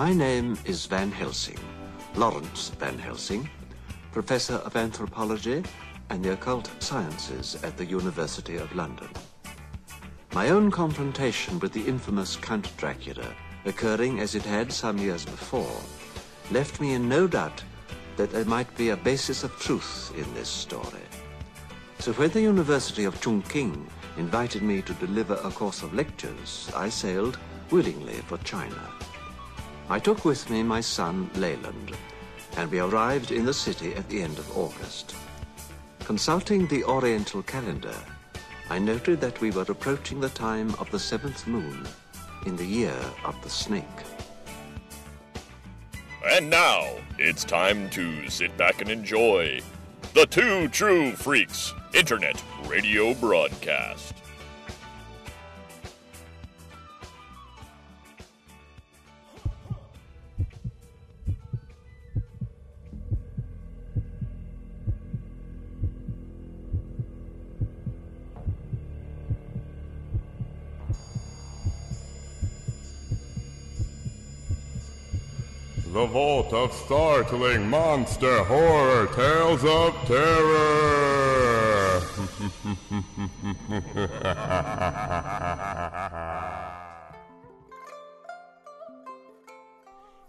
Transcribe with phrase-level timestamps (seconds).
[0.00, 1.58] My name is Van Helsing,
[2.14, 3.46] Lawrence Van Helsing,
[4.12, 5.62] Professor of Anthropology
[6.08, 9.10] and the Occult Sciences at the University of London.
[10.32, 13.26] My own confrontation with the infamous Count Dracula,
[13.66, 15.82] occurring as it had some years before,
[16.50, 17.62] left me in no doubt
[18.16, 21.04] that there might be a basis of truth in this story.
[21.98, 23.86] So when the University of Chungking
[24.16, 27.38] invited me to deliver a course of lectures, I sailed
[27.70, 28.90] willingly for China.
[29.90, 31.96] I took with me my son, Leyland,
[32.56, 35.16] and we arrived in the city at the end of August.
[36.04, 37.96] Consulting the Oriental calendar,
[38.70, 41.88] I noted that we were approaching the time of the seventh moon
[42.46, 43.84] in the year of the snake.
[46.24, 46.86] And now,
[47.18, 49.60] it's time to sit back and enjoy
[50.14, 54.19] the Two True Freaks Internet Radio Broadcast.
[76.00, 82.00] The Vault of Startling Monster Horror Tales of Terror.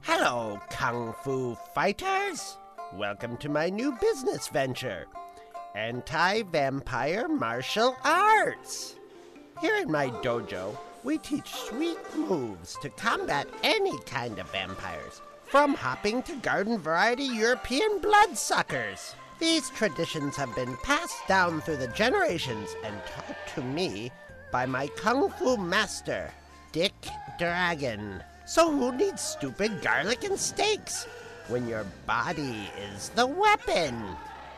[0.02, 2.58] Hello, Kung Fu fighters!
[2.92, 5.08] Welcome to my new business venture
[5.74, 8.96] anti vampire martial arts.
[9.62, 15.22] Here in my dojo, we teach sweet moves to combat any kind of vampires,
[15.52, 19.16] from hopping to garden variety European bloodsuckers.
[19.38, 24.14] These traditions have been passed down through the generations and taught to me
[24.50, 26.32] by my kung fu master,
[26.72, 26.94] Dick
[27.38, 28.24] Dragon.
[28.46, 31.04] So who needs stupid garlic and steaks
[31.50, 34.02] when your body is the weapon?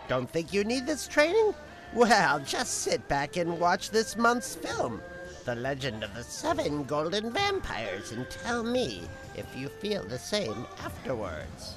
[0.07, 1.55] Don't think you need this training?
[1.93, 5.01] Well, just sit back and watch this month's film,
[5.45, 9.01] The Legend of the Seven Golden Vampires, and tell me
[9.35, 11.75] if you feel the same afterwards.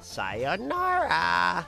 [0.00, 1.64] Sayonara!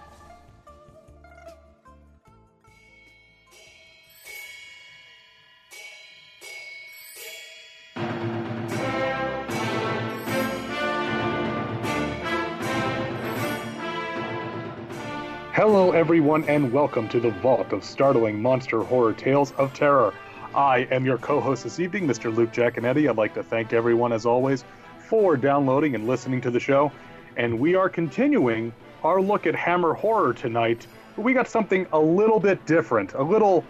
[15.52, 20.12] Hello, everyone, and welcome to the Vault of Startling Monster Horror Tales of Terror.
[20.54, 22.34] I am your co host this evening, Mr.
[22.34, 23.08] Luke Jaconetti.
[23.08, 24.64] I'd like to thank everyone, as always,
[24.98, 26.90] for downloading and listening to the show.
[27.36, 28.72] And we are continuing
[29.04, 30.88] our look at Hammer Horror tonight.
[31.14, 33.64] But we got something a little bit different, a little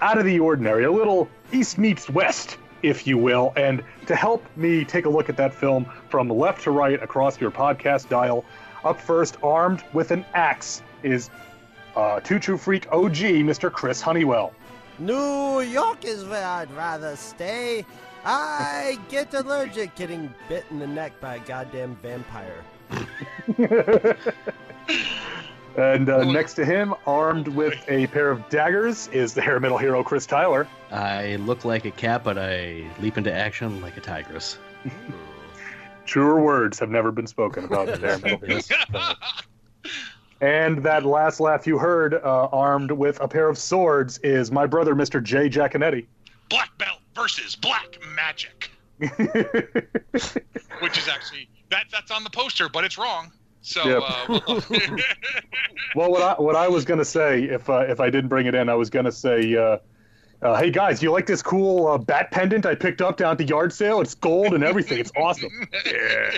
[0.00, 3.52] out of the ordinary, a little East meets West, if you will.
[3.54, 7.38] And to help me take a look at that film from left to right across
[7.38, 8.42] your podcast dial,
[8.84, 11.28] up first, armed with an axe, is
[11.94, 13.70] uh, Two True Freak OG, Mr.
[13.70, 14.54] Chris Honeywell.
[14.98, 17.84] New York is where I'd rather stay.
[18.24, 22.64] I get allergic getting bit in the neck by a goddamn vampire.
[25.76, 29.76] And uh, next to him, armed with a pair of daggers, is the hair metal
[29.76, 30.66] hero Chris Tyler.
[30.90, 34.58] I look like a cat, but I leap into action like a tigress.
[36.06, 38.60] Truer words have never been spoken about the hair metal hero.
[40.40, 44.66] And that last laugh you heard, uh, armed with a pair of swords, is my
[44.66, 45.22] brother, Mr.
[45.22, 46.06] Jay Jaconetti.
[46.50, 49.16] Black Belt versus Black Magic, which
[50.98, 53.32] is actually that that's on the poster, but it's wrong.
[53.62, 54.02] So, Yep.
[54.06, 54.60] uh,
[55.96, 58.54] Well, what I what I was gonna say if uh, if I didn't bring it
[58.54, 59.78] in, I was gonna say, uh,
[60.42, 63.38] uh, hey guys, you like this cool uh, bat pendant I picked up down at
[63.38, 64.00] the yard sale?
[64.02, 64.98] It's gold and everything.
[65.00, 65.50] It's awesome.
[65.84, 66.36] Yeah.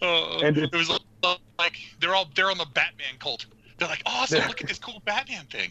[0.00, 1.00] uh, And it it's- was
[1.58, 3.46] like they're all they're on the Batman cult.
[3.78, 4.46] They're like, awesome!
[4.48, 5.70] Look at this cool Batman thing.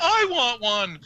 [0.00, 0.98] I want one.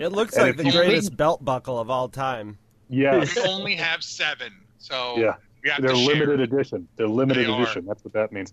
[0.00, 2.56] It looks like the you- greatest belt buckle of all time.
[2.88, 3.18] Yeah.
[3.20, 5.34] We only have seven, so Yeah.
[5.78, 6.06] They're to share.
[6.06, 6.88] limited edition.
[6.96, 7.60] They're limited They are.
[7.62, 7.84] edition.
[7.86, 8.52] That's what that means.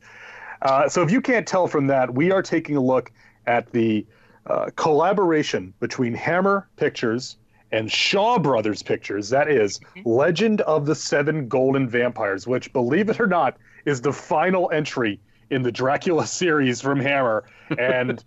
[0.61, 3.11] Uh, so if you can't tell from that, we are taking a look
[3.47, 4.05] at the
[4.47, 7.37] uh, collaboration between Hammer Pictures
[7.71, 9.29] and Shaw Brothers Pictures.
[9.29, 13.55] That is Legend of the Seven Golden Vampires, which, believe it or not,
[13.87, 15.19] is the final entry
[15.49, 17.45] in the Dracula series from Hammer.
[17.77, 18.23] And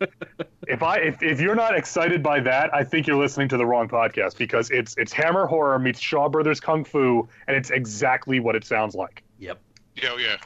[0.67, 3.67] if I if, if you're not excited by that, I think you're listening to the
[3.67, 8.41] wrong podcast because it's it's Hammer horror meets Shaw Brothers Kung Fu, and it's exactly
[8.41, 9.23] what it sounds like.
[9.39, 9.61] Yep.
[9.97, 10.37] Yeah, oh, yeah,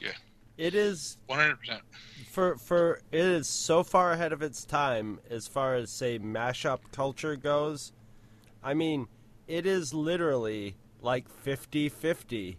[0.00, 0.12] Yeah.
[0.56, 1.82] It is one hundred percent.
[2.30, 6.80] for for it is so far ahead of its time as far as say mashup
[6.92, 7.92] culture goes.
[8.62, 9.06] I mean,
[9.46, 12.56] it is literally like 50-50.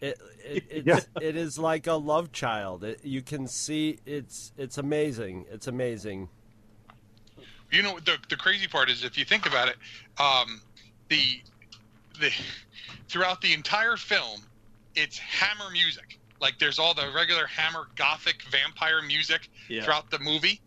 [0.00, 1.00] It it it's, Yeah.
[1.20, 2.84] it is like a love child.
[2.84, 5.46] It, you can see it's it's amazing.
[5.50, 6.28] It's amazing.
[7.70, 9.76] You know the the crazy part is if you think about it,
[10.20, 10.60] um,
[11.08, 11.40] the
[12.20, 12.30] the
[13.08, 14.40] throughout the entire film,
[14.94, 16.18] it's Hammer music.
[16.40, 19.82] Like there's all the regular Hammer gothic vampire music Yeah.
[19.84, 20.60] throughout the movie,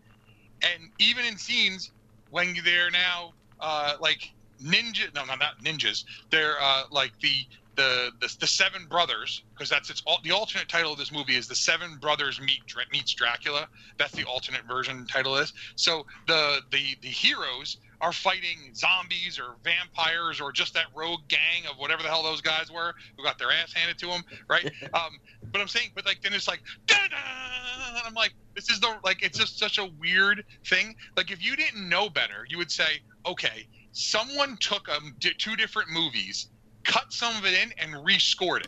[0.62, 1.92] and even in scenes
[2.30, 4.30] when they're now uh, like
[4.63, 7.45] ninja no no not ninjas they're uh, like the
[7.81, 11.36] the the, the seven brothers because that's its all the alternate title of this movie
[11.36, 12.60] is the seven brothers meet
[12.92, 13.68] meets Dracula.
[13.98, 15.51] That's the alternate version title is.
[15.75, 21.66] So the the the heroes are fighting zombies or vampires or just that rogue gang
[21.69, 24.72] of whatever the hell those guys were who got their ass handed to them right?
[24.94, 25.18] Um
[25.51, 28.95] but I'm saying but like then it's like "Da-da!" and I'm like this is the
[29.04, 30.94] like it's just such a weird thing.
[31.18, 35.56] Like if you didn't know better you would say okay someone took um, di- two
[35.56, 36.50] different movies
[36.83, 38.68] cut some of it in and rescored it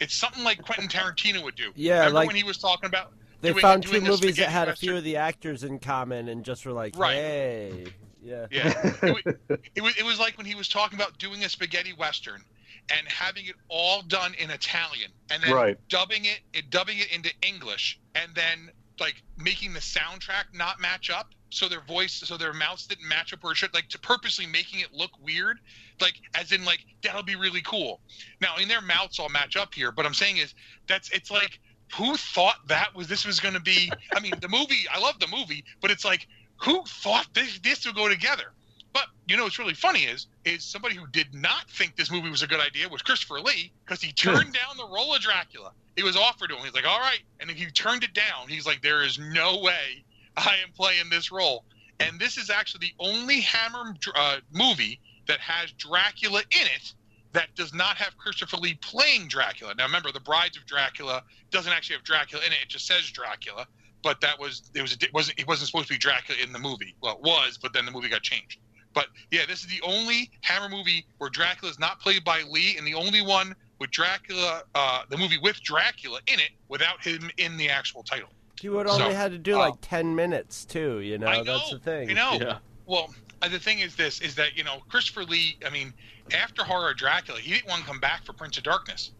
[0.00, 3.12] it's something like Quentin Tarantino would do Yeah, remember like- when he was talking about
[3.40, 5.62] They doing- found two doing the movies that spaghetti had a few of the actors
[5.64, 7.14] in common and just were like, Right.
[7.14, 7.86] "Hey,
[8.22, 8.72] yeah." Yeah,
[9.02, 9.40] it,
[9.76, 12.42] it was it was like when he was talking about doing a spaghetti western
[12.90, 15.88] and having it all done in Italian and then Right.
[15.88, 21.08] dubbing it, it dubbing it into English and then like making the soundtrack not match
[21.10, 23.98] up so their voice so their mouths didn't match up or it should like to
[23.98, 25.58] purposely making it look weird
[26.00, 28.00] like as in like that'll be really cool
[28.40, 30.54] now in their mouths all match up here but i'm saying is
[30.88, 31.60] that's it's like
[31.94, 35.18] who thought that was this was going to be i mean the movie i love
[35.20, 36.26] the movie but it's like
[36.56, 38.52] who thought this this would go together
[38.94, 42.30] but you know what's really funny is is somebody who did not think this movie
[42.30, 45.72] was a good idea was Christopher Lee because he turned down the role of Dracula.
[45.96, 46.64] It was offered to him.
[46.64, 48.48] He's like, all right, and then he turned it down.
[48.48, 50.04] He's like, there is no way
[50.36, 51.64] I am playing this role.
[52.00, 56.92] And this is actually the only Hammer uh, movie that has Dracula in it
[57.32, 59.74] that does not have Christopher Lee playing Dracula.
[59.74, 62.58] Now remember, The Brides of Dracula doesn't actually have Dracula in it.
[62.62, 63.66] It just says Dracula.
[64.02, 66.58] But that was it was it wasn't it wasn't supposed to be Dracula in the
[66.58, 66.94] movie.
[67.02, 68.60] Well, it was, but then the movie got changed.
[68.92, 72.76] But yeah, this is the only Hammer movie where Dracula is not played by Lee,
[72.76, 77.28] and the only one with Dracula, uh, the movie with Dracula in it, without him
[77.38, 78.28] in the actual title.
[78.60, 81.00] He would only So, had to do uh, like ten minutes too.
[81.00, 82.08] You know, know, that's the thing.
[82.10, 82.58] You know, Yeah.
[82.86, 83.12] well,
[83.44, 85.58] Uh, the thing is this: is that you know Christopher Lee.
[85.66, 85.92] I mean,
[86.32, 89.10] after Horror Dracula, he didn't want to come back for Prince of Darkness,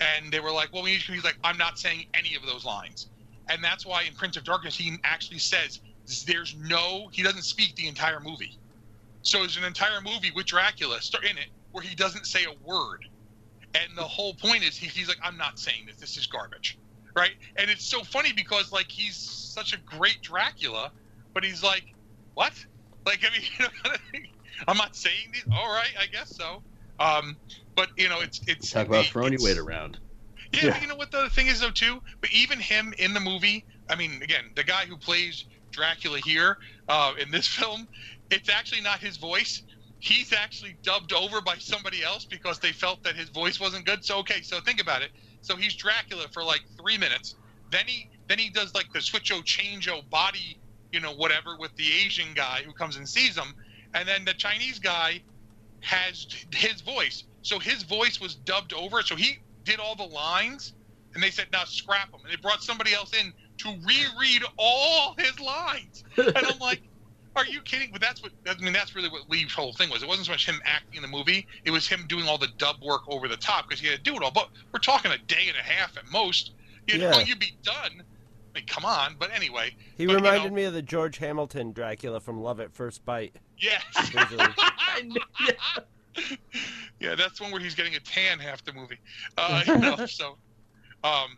[0.00, 2.42] and they were like, "Well, we need." to." He's like, "I'm not saying any of
[2.46, 3.08] those lines,"
[3.48, 5.80] and that's why in Prince of Darkness he actually says
[6.24, 7.08] there's no.
[7.12, 8.56] He doesn't speak the entire movie,
[9.22, 13.04] so there's an entire movie with Dracula in it where he doesn't say a word,
[13.74, 15.96] and the whole point is he, he's like, "I'm not saying this.
[15.96, 16.78] This is garbage."
[17.16, 20.92] Right, and it's so funny because like he's such a great Dracula,
[21.32, 21.84] but he's like,
[22.34, 22.52] what?
[23.06, 24.28] Like, I mean, you know, kind of thing.
[24.68, 25.44] I'm not saying these.
[25.52, 26.62] All right, I guess so.
[27.00, 27.36] Um,
[27.74, 29.98] but you know, it's it's Talk about the- throwing you it's- weight around.
[30.52, 30.70] Yeah, Yeah.
[30.72, 32.00] but you know what the thing is though too.
[32.20, 36.58] But even him in the movie, I mean, again, the guy who plays Dracula here
[36.88, 37.88] uh, in this film,
[38.30, 39.62] it's actually not his voice.
[39.98, 44.04] He's actually dubbed over by somebody else because they felt that his voice wasn't good.
[44.04, 45.10] So okay, so think about it.
[45.40, 47.34] So he's Dracula for like three minutes.
[47.70, 50.58] Then he then he does like the switcho changeo body,
[50.94, 53.54] you know, whatever with the Asian guy who comes and sees him,
[53.94, 55.20] and then the Chinese guy
[55.80, 57.24] has his voice.
[57.42, 59.02] So his voice was dubbed over.
[59.02, 60.72] So he did all the lines,
[61.12, 65.14] and they said, "Now scrap them." And they brought somebody else in to reread all
[65.18, 66.04] his lines.
[66.16, 66.82] And I'm like,
[67.36, 68.72] "Are you kidding?" But that's what I mean.
[68.72, 70.02] That's really what Lee's whole thing was.
[70.02, 72.48] It wasn't so much him acting in the movie; it was him doing all the
[72.56, 74.30] dub work over the top because he had to do it all.
[74.30, 76.52] But we're talking a day and a half at most.
[76.86, 77.20] You know, Yeah.
[77.24, 78.02] you'd be done.
[78.54, 79.16] I mean, come on.
[79.18, 82.60] But anyway, He but, you reminded know, me of the George Hamilton Dracula from Love
[82.60, 83.34] at First Bite.
[83.58, 83.82] Yes.
[87.00, 88.98] Yeah, that's one where he's getting a tan half the movie.
[89.36, 90.38] Uh, you know, so,
[91.02, 91.36] um,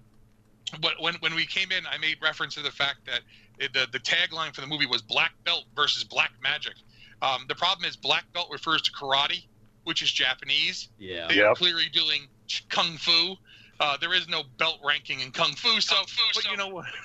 [0.81, 3.21] but when when we came in, I made reference to the fact that
[3.59, 6.75] it, the the tagline for the movie was black belt versus black magic.
[7.23, 9.47] Um, the problem is black belt refers to karate,
[9.85, 10.91] which is Japanese.
[10.99, 11.27] Yeah.
[11.29, 11.57] They are Yep.
[11.57, 12.29] clearly doing
[12.69, 13.35] kung fu.
[13.81, 15.97] Uh, there is no belt ranking in kung fu, so
[16.35, 16.87] but you know what?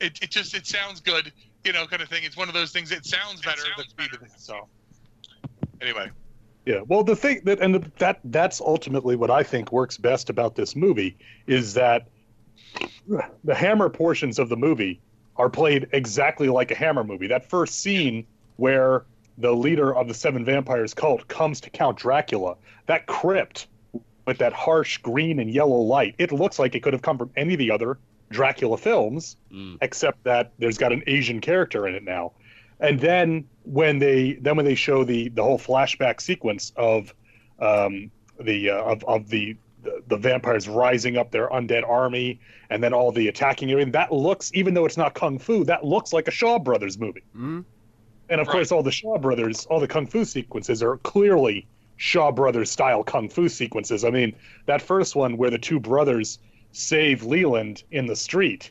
[0.00, 1.32] it it just it sounds good,
[1.64, 2.24] you know, kind of thing.
[2.24, 2.92] It's one of those things.
[2.92, 3.62] It sounds better.
[3.76, 4.28] sounds than better.
[4.36, 4.68] So
[5.80, 6.10] anyway,
[6.66, 10.54] Yeah, well, the thing that and that that's ultimately what I think works best about
[10.54, 12.08] this movie is that
[13.44, 15.00] the Hammer portions of the movie
[15.36, 17.28] are played exactly like a Hammer movie.
[17.28, 19.06] That first scene where
[19.38, 23.68] the leader of the Seven Vampires cult comes to Count Dracula, that crypt
[24.28, 27.30] with that harsh green and yellow light, it looks like it could have come from
[27.34, 27.98] any of the other
[28.30, 29.78] Dracula films, Mm.
[29.80, 32.32] except that there's got an Asian character in it now.
[32.78, 37.14] And then when they then when they show the the whole flashback sequence of
[37.58, 42.82] um, the uh, of of the the, the vampires rising up their undead army and
[42.84, 43.70] then all the attacking.
[43.72, 46.58] I mean, that looks even though it's not kung fu, that looks like a Shaw
[46.58, 47.22] Brothers movie.
[47.34, 47.64] Mhm.
[48.28, 48.52] And of Right.
[48.56, 51.66] course, all the Shaw Brothers, all the kung fu sequences are clearly
[51.98, 54.04] Shaw Brothers style kung fu sequences.
[54.04, 54.34] I mean,
[54.66, 56.38] that first one where the two brothers
[56.72, 58.70] save Leyland in the street.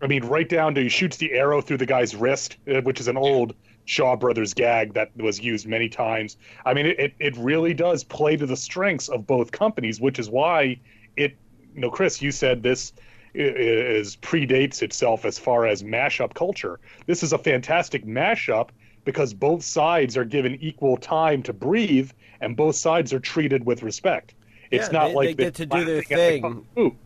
[0.00, 3.00] I mean, right down to he shoots the arrow through the guy's wrist, uh, which
[3.00, 6.36] is an old Shaw Brothers gag that was used many times.
[6.64, 10.18] I mean, it, it, it really does play to the strengths of both companies, which
[10.18, 10.78] is why
[11.16, 11.36] it,
[11.74, 12.92] you know, Chris, you said this
[13.34, 16.78] is predates itself as far as mashup culture.
[17.06, 18.68] This is a fantastic mashup
[19.04, 23.82] because both sides are given equal time to breathe and both sides are treated with
[23.82, 24.34] respect.
[24.70, 26.96] It's Yeah, not they- like they they're get to do their laughing at the thing.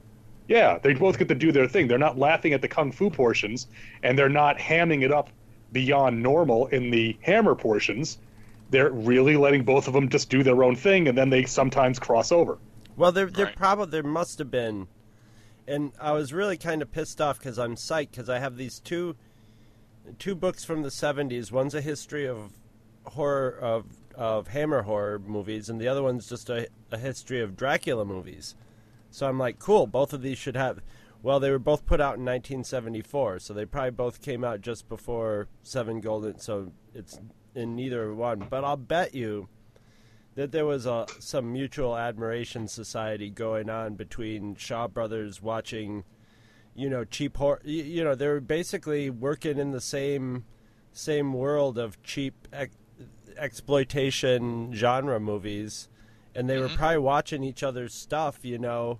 [0.46, 1.88] Yeah, they both get to do their thing.
[1.88, 3.66] They're not laughing at the kung fu portions,
[4.02, 5.30] and they're not hamming it up
[5.72, 8.18] beyond normal in the hammer portions.
[8.70, 11.98] They're really letting both of them just do their own thing, and then they sometimes
[11.98, 12.58] cross over.
[12.96, 13.56] Well, there, there Right.
[13.56, 14.86] probably there must have been,
[15.66, 18.80] and I was really kind of pissed off because I'm psyched because I have these
[18.80, 19.16] two,
[20.18, 21.52] two books from the '70s.
[21.52, 22.58] One's a history of
[23.04, 27.56] horror of of Hammer horror movies, and the other one's just a, a history of
[27.56, 28.54] Dracula movies.
[29.10, 29.86] So I'm like, cool.
[29.86, 30.80] Both of these should have.
[31.22, 34.88] Well, they were both put out in 1974, so they probably both came out just
[34.88, 36.38] before Seven Golden.
[36.38, 37.18] So it's
[37.54, 38.46] in neither one.
[38.50, 39.48] But I'll bet you
[40.34, 46.04] that there was a some mutual admiration society going on between Shaw brothers watching,
[46.74, 47.60] you know, cheap horror.
[47.64, 50.44] You, know, they were basically working in the same
[50.92, 52.76] same world of cheap ex-
[53.36, 55.88] exploitation genre movies,
[56.34, 56.76] and they were mm-hmm.
[56.76, 58.44] probably watching each other's stuff.
[58.44, 58.98] You know,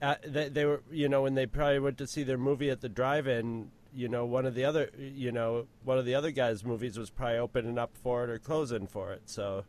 [0.00, 2.80] at, they, they were you know when they probably went to see their movie at
[2.80, 3.70] the drive-in.
[3.92, 7.10] You know, one of the other, you know, one of the other guys' movies was
[7.10, 9.22] probably opening up for it or closing for it.
[9.24, 9.64] So,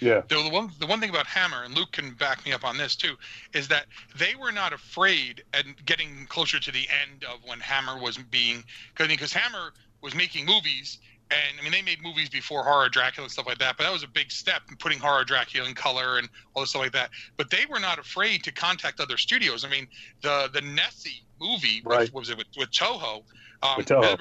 [0.00, 0.22] Yeah.
[0.28, 2.76] The, the one the one thing about Hammer, and Luke can back me up on
[2.76, 3.16] this too,
[3.52, 8.00] is that they were not afraid and getting closer to the end of when Hammer
[8.00, 8.64] was being
[8.96, 10.98] because Hammer was making movies.
[11.30, 13.92] And I mean, they made movies before horror Dracula and stuff like that, but that
[13.92, 16.92] was a big step in putting horror Dracula in color and all this stuff like
[16.92, 17.10] that.
[17.36, 19.64] But they were not afraid to contact other studios.
[19.64, 19.86] I mean,
[20.22, 22.08] the the Nessie movie, Right.
[22.12, 23.22] what was it with, with Toho?
[23.62, 24.14] Um, With Toho.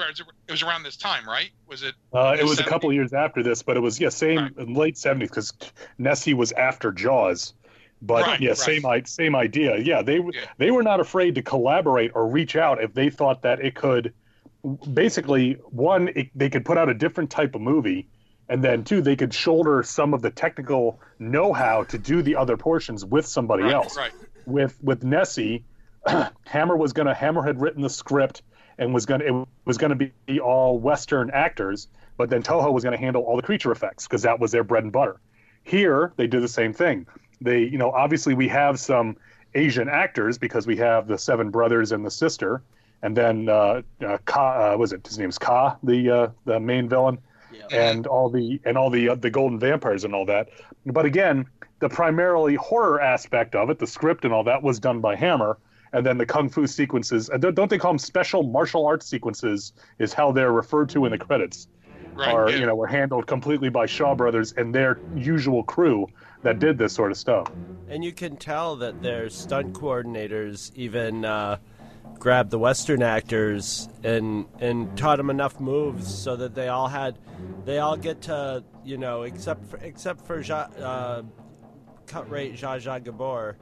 [0.47, 1.49] It was- around this time, right?
[1.67, 1.95] Was it?
[2.13, 2.67] Uh, it was a 70s?
[2.67, 4.69] couple years after this, but it was yeah, same Right.
[4.69, 5.53] late seventies because
[5.97, 7.53] Nessie was after Jaws.
[8.01, 9.77] But Right, yeah, same same idea.
[9.77, 10.45] Yeah, they Yeah.
[10.57, 14.13] they were not afraid to collaborate or reach out if they thought that it could.
[14.93, 18.07] Basically, one, it, they could put out a different type of movie,
[18.49, 22.57] and then two, they could shoulder some of the technical know-how to do the other
[22.57, 24.11] portions with somebody Right, else right.
[24.45, 25.63] with with Nessie,
[26.45, 28.41] Hammer was gonna Hammer had written the script
[28.77, 31.87] and was gonna it was gonna be all Western actors,
[32.17, 34.83] but then Toho was gonna handle all the creature effects because that was their bread
[34.83, 35.19] and butter.
[35.63, 37.05] Here they did the same thing.
[37.41, 39.17] They you know obviously we have some
[39.55, 42.61] Asian actors because we have the seven brothers and the sister,
[43.01, 46.87] and then uh, uh, Ka uh, was it his name's Ka the uh, the main
[46.87, 47.19] villain
[47.71, 50.49] and all the and all the uh, the golden vampires and all that.
[50.85, 51.45] But again,
[51.79, 55.57] the primarily horror aspect of it, the script and all that, was done by Hammer,
[55.93, 57.29] and then the kung fu sequences.
[57.29, 59.73] and Don't don't they call them special martial arts sequences?
[59.97, 61.67] Is how they're referred to in the credits.
[62.13, 62.33] Right.
[62.33, 62.57] Are yeah.
[62.57, 66.07] you know were handled completely by Shaw Brothers and their usual crew
[66.43, 67.51] that did this sort of stuff.
[67.87, 71.57] And you can tell that their stunt coordinators even uh,
[72.19, 77.17] grabbed the Western actors and and taught them enough moves so that they all had,
[77.65, 81.23] they all get to you know except for, except for ja, uh,
[82.09, 83.55] cut rate Zsa Zsa Gabor,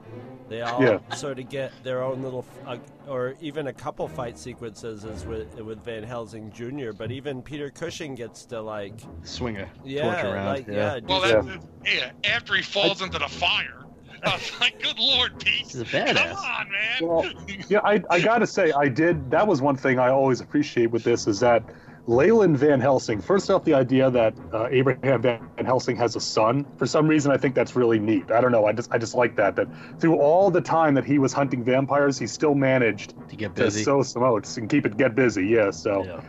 [0.49, 0.99] they all Yeah.
[1.15, 2.77] sort of get their own little uh,
[3.07, 6.91] or even a couple fight sequences as with with Van Helsing Jr.
[6.97, 10.45] But even Peter Cushing gets to like Swing a yeah torch around.
[10.45, 10.95] like yeah.
[10.95, 12.11] yeah, Well, that, yeah.
[12.23, 13.83] After he falls into the fire,
[14.23, 15.67] I was like, "Good Lord, Pete!
[15.67, 16.15] He's a badass.
[16.33, 17.31] Come on, man!" Well,
[17.69, 19.29] yeah, I, I gotta say, I did.
[19.29, 21.63] That was one thing I always appreciate with this is that
[22.07, 23.21] Leyland Van Helsing.
[23.21, 26.65] First off, the idea that uh, Abraham Van Helsing has a son.
[26.77, 28.31] For some reason, I think that's really neat.
[28.31, 28.65] I don't know.
[28.65, 29.55] I just I just like that.
[29.57, 29.67] That
[29.99, 33.79] through all the time that he was hunting vampires, he still managed to get busy,
[33.79, 35.45] to sow some oats and keep it get busy.
[35.47, 35.71] Yeah.
[35.71, 36.03] So.
[36.05, 36.21] Yeah.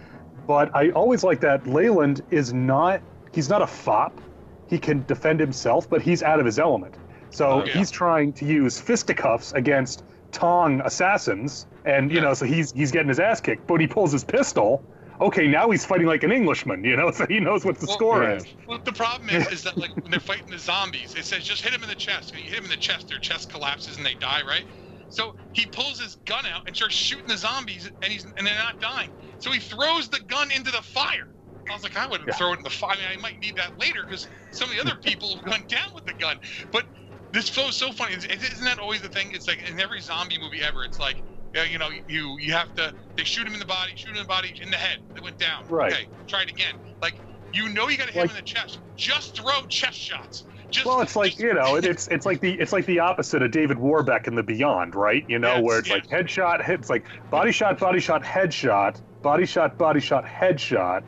[0.46, 3.00] But I always like that Leyland is not
[3.32, 4.20] he's not a fop.
[4.66, 6.94] He can defend himself, but he's out of his element.
[7.30, 7.72] So Oh, yeah.
[7.74, 13.08] he's trying to use fisticuffs against Tong assassins, and you know, so he's he's getting
[13.08, 13.66] his ass kicked.
[13.66, 14.82] But he pulls his pistol.
[15.20, 17.96] Okay, now he's fighting like an Englishman, you know, so he knows what the Well,
[17.96, 18.36] score yeah.
[18.36, 18.46] is.
[18.66, 21.62] Well, the problem is, is that like when they're fighting the zombies, it says just
[21.62, 22.32] hit him in the chest.
[22.32, 24.64] When you hit him in the chest, their chest collapses and they die, right?
[25.10, 28.54] So he pulls his gun out and starts shooting the zombies, and he's and they're
[28.56, 29.08] not dying.
[29.38, 31.28] So he throws the gun into the fire,
[31.70, 32.34] I was like, I wouldn't Yeah.
[32.34, 32.92] throw it in the fire.
[32.94, 35.64] I mean, I might need that later because some of the other people have gone
[35.68, 36.38] down with the gun.
[36.72, 36.84] But
[37.32, 38.14] this flow is so funny.
[38.14, 39.32] Is- Isn't that always the thing?
[39.32, 42.74] It's like in every zombie movie ever, it's like, yeah, you know, you you have
[42.76, 44.98] to they shoot him in the body, shoot him in the body, in the head.
[45.14, 45.66] They went down.
[45.68, 45.92] Right.
[45.92, 46.74] Okay, try it again.
[47.02, 47.14] Like
[47.52, 48.78] you know, you got to hit Like- him in the chest.
[48.96, 50.44] Just throw chest shots.
[50.70, 53.42] Just, Well, it's like just- you know, it's it's like the it's like the opposite
[53.42, 55.24] of David Warbeck in The Beyond, right?
[55.28, 56.04] You know, Yes, where it's yes.
[56.10, 61.04] like headshot, hit, it's like body shot, body shot, headshot, body shot, body shot, headshot,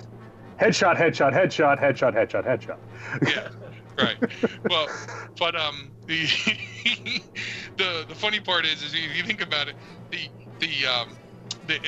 [0.59, 2.78] headshot, headshot, headshot, headshot, headshot, headshot.
[3.28, 3.49] yeah,
[4.02, 4.16] right.
[4.70, 4.88] Well,
[5.38, 6.25] but um, the
[7.76, 9.75] the the funny part is, is if you think about it,
[10.11, 10.29] the
[10.61, 11.09] the um,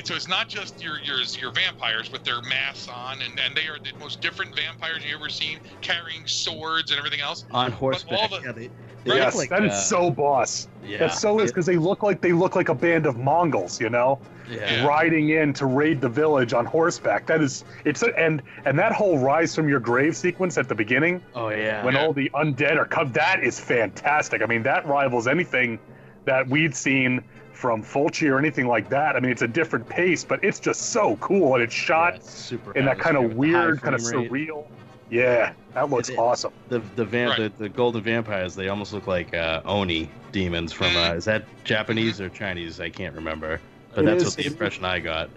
[0.04, 3.66] so it's not just your your your vampires with their masks on, and and they
[3.66, 7.44] are the most different vampires you ever seen, carrying swords and everything else.
[7.50, 8.30] On horseback.
[8.30, 8.70] the- yeah, they,
[9.04, 10.68] they yes, like, that is uh, so boss.
[10.86, 10.98] Yeah.
[10.98, 13.90] That so is because they look like they look like a band of Mongols, you
[13.90, 14.86] know, yeah.
[14.86, 17.26] riding in to raid the village on horseback.
[17.26, 20.74] That is, it's a, and and that whole rise from your grave sequence at the
[20.76, 21.20] beginning.
[21.34, 21.84] Oh yeah.
[21.84, 22.04] when Yeah.
[22.06, 25.78] all the undead are come that is fantastic i mean that rivals anything
[26.24, 27.24] that we'd seen
[27.62, 30.90] from Fulci or anything like that i mean it's a different pace but it's just
[30.90, 34.02] so cool and it's Yeah, shot it's super in that kind of weird kind of
[34.02, 34.48] frame rate.
[34.48, 34.66] surreal
[35.10, 37.56] yeah that looks It- it- awesome The the, van, Right.
[37.56, 41.44] the the golden vampires they almost look like uh, oni demons from uh, is that
[41.62, 42.80] Japanese or Chinese?
[42.80, 43.60] I can't remember.
[43.94, 45.30] But It that's is- what the impression I got.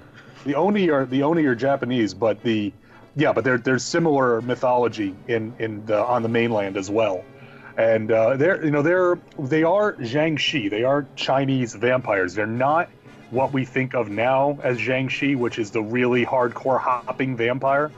[0.45, 2.73] the oni are the oni are japanese but the
[3.15, 7.23] yeah but there, there's similar mythology in in the on the mainland as well
[7.77, 10.69] and uh, they're you know they're they are jiangshi.
[10.69, 12.33] They are Chinese vampires.
[12.33, 12.89] They're not
[13.31, 17.91] what we think of now as jiangshi, which is the really hardcore hopping vampire.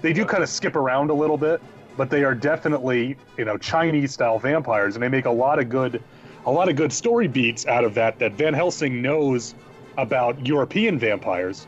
[0.00, 1.60] They do kind of skip around a little bit,
[1.96, 5.68] but they are definitely you know Chinese style vampires, and they make a lot of
[5.68, 6.02] good
[6.46, 8.18] a lot of good story beats out of that.
[8.18, 9.54] That Van Helsing knows
[9.98, 11.66] about European vampires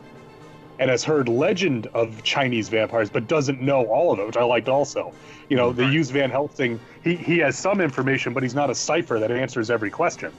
[0.79, 4.43] and has heard legend of Chinese vampires, but doesn't know all of it, which I
[4.45, 5.13] liked also.
[5.49, 5.93] You know, they Right.
[5.93, 6.81] use Van Helsing.
[7.05, 10.33] He he has some information, but he's not a cipher that answers every question.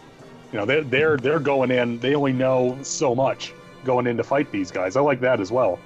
[0.51, 1.99] You know, they're they're they're going in.
[1.99, 3.53] They only know so much
[3.85, 4.95] going in to fight these guys.
[4.95, 5.79] I like that as well.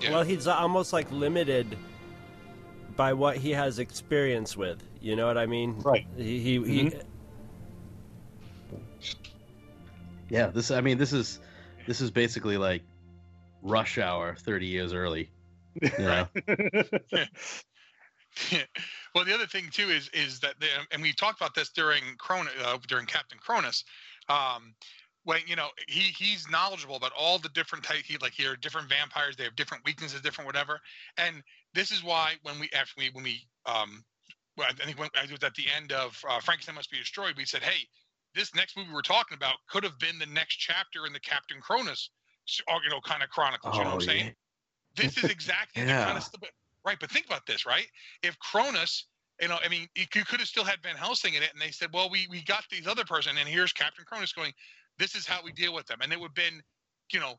[0.00, 0.10] Yeah.
[0.12, 1.76] Well, he's almost like limited
[2.96, 4.82] by what he has experience with.
[5.00, 5.78] You know what I mean?
[5.80, 6.06] Right.
[6.16, 6.98] He he, he mm-hmm.
[10.28, 11.40] Yeah, this I mean this is
[11.86, 12.82] this is basically like
[13.66, 15.30] rush hour 30 years early.
[15.80, 16.28] You know?
[19.14, 22.02] well, the other thing too is is that the, and we talked about this during
[22.18, 23.84] Cron uh, during Captain Kronos.
[24.28, 24.74] Um,
[25.24, 28.88] when you know he he's knowledgeable about all the different type he like here different
[28.88, 30.80] vampires they have different weaknesses different whatever
[31.18, 31.42] and
[31.74, 34.04] this is why when we after we when we um
[34.56, 37.34] well, I think when I was at the end of uh, Frankenstein must be destroyed
[37.36, 37.80] we said hey
[38.36, 41.60] this next movie we're talking about could have been the next chapter in the Captain
[41.60, 42.10] Kronos
[42.84, 44.32] you know kind of chronicles you know what I'm Oh, saying
[44.96, 46.42] this is exactly the kind of stuff.
[46.86, 47.86] Right, but think about this, right?
[48.22, 49.06] If Kronos,
[49.40, 51.60] you know, I mean, you could could have still had Van Helsing in it, and
[51.60, 54.52] they said, "Well, we we got these other person, and here's Captain Kronos going.
[54.98, 56.62] This is how we deal with them," and it would have been,
[57.12, 57.34] you know,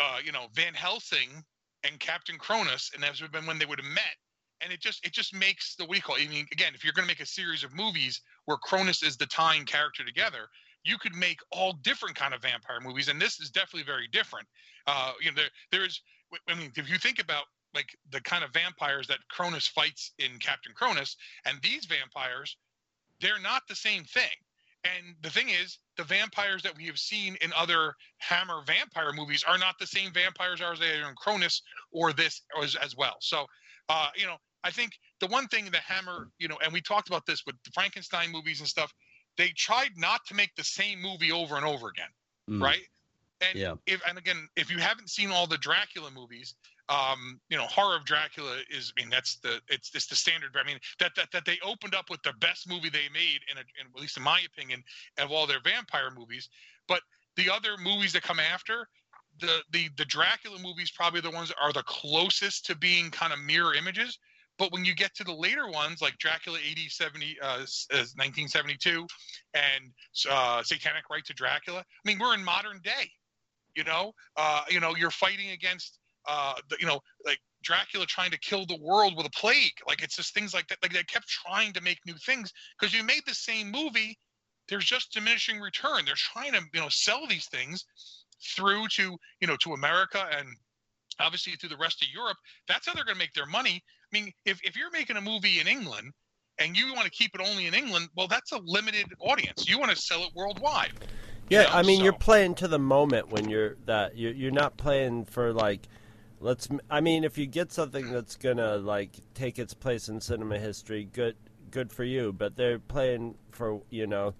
[0.00, 1.44] uh, you know, Van Helsing
[1.84, 4.16] and Captain Kronos, and that would have been when they would have met.
[4.62, 6.16] And it just it just makes the what do you call?
[6.16, 6.26] It?
[6.26, 9.16] I mean, again, if you're going to make a series of movies where Kronos is
[9.16, 10.48] the tying character together,
[10.84, 14.46] you could make all different kind of vampire movies, and this is definitely very different.
[14.86, 16.02] Uh, you know, there there's
[16.48, 20.38] I mean, if you think about like the kind of vampires that Kronos fights in
[20.40, 21.16] Captain Kronos,
[21.46, 22.56] and these vampires,
[23.20, 24.30] they're not the same thing.
[24.84, 29.44] And the thing is, the vampires that we have seen in other Hammer vampire movies
[29.46, 31.60] are not the same vampires as they are in Kronos
[31.92, 33.16] or this as, as well.
[33.20, 33.44] So,
[33.90, 37.08] uh, you know, I think the one thing the Hammer, you know, and we talked
[37.08, 38.92] about this with the Frankenstein movies and stuff,
[39.36, 42.10] they tried not to make the same movie over and over again
[42.50, 42.60] Mm.
[42.60, 42.86] right?
[43.40, 43.74] And Yeah.
[43.86, 46.54] if and again, if you haven't seen all the Dracula movies,
[46.88, 50.56] um, you know, horror of Dracula is I mean that's the it's it's the standard.
[50.62, 53.56] I mean that that that they opened up with the best movie they made in,
[53.56, 54.82] a, in at least in my opinion
[55.18, 56.50] of all their vampire movies.
[56.86, 57.02] But
[57.36, 58.88] the other movies that come after.
[59.38, 63.32] The, the the Dracula movies probably the ones that are the closest to being kind
[63.32, 64.18] of mirror images
[64.60, 66.88] but when you get to the later ones like Dracula A.D.
[66.90, 69.06] 70 uh, uh, 1972
[69.54, 69.90] and
[70.30, 73.10] uh, Satanic Rites to Dracula I mean we're in modern day
[73.74, 74.12] you know?
[74.36, 78.66] Uh you know you're fighting against uh the, you know like dracula trying to kill
[78.66, 79.72] the world with a plague.
[79.88, 82.52] Like it's just things like that like they kept trying to make new things.
[82.78, 84.18] Because you made the same movie
[84.68, 86.04] there's just diminishing return.
[86.04, 87.84] They're trying to you know sell these things
[88.54, 90.48] through to you know to america and
[91.18, 92.38] obviously through the rest of europe.
[92.68, 95.20] That's how they're going to make their money i mean if, if you're making a
[95.20, 96.12] movie in england
[96.58, 99.78] and you want to keep it only in england well that's a limited audience you
[99.78, 100.92] want to sell it worldwide
[101.50, 104.52] you Yeah, know, I mean, you're playing to the moment when you're that you're you're
[104.52, 105.88] not playing for like
[106.40, 106.68] let's.
[106.88, 111.08] I mean, if you get something that's gonna like take its place in cinema history,
[111.12, 111.36] good,
[111.70, 112.32] good for you.
[112.32, 114.34] But they're playing for you know,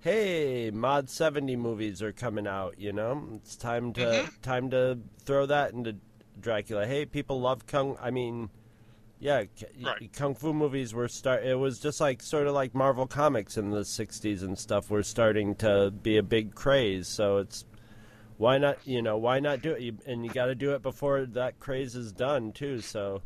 [0.00, 2.76] hey, mod seventy movies are coming out.
[2.78, 4.30] You know, it's time to Mhm.
[4.42, 5.96] time to throw that into
[6.40, 6.86] Dracula.
[6.86, 7.96] Hey, people love kung.
[8.00, 8.50] I mean.
[9.20, 10.12] Yeah, k- Right.
[10.12, 11.44] kung fu movies were start.
[11.44, 15.02] It was just like sort of like Marvel comics in the '60s and stuff were
[15.02, 17.08] starting to be a big craze.
[17.08, 17.64] So it's
[18.36, 18.78] why not?
[18.86, 19.80] You know, why not do it?
[19.80, 22.80] You, and you got to do it before that craze is done too.
[22.80, 23.22] So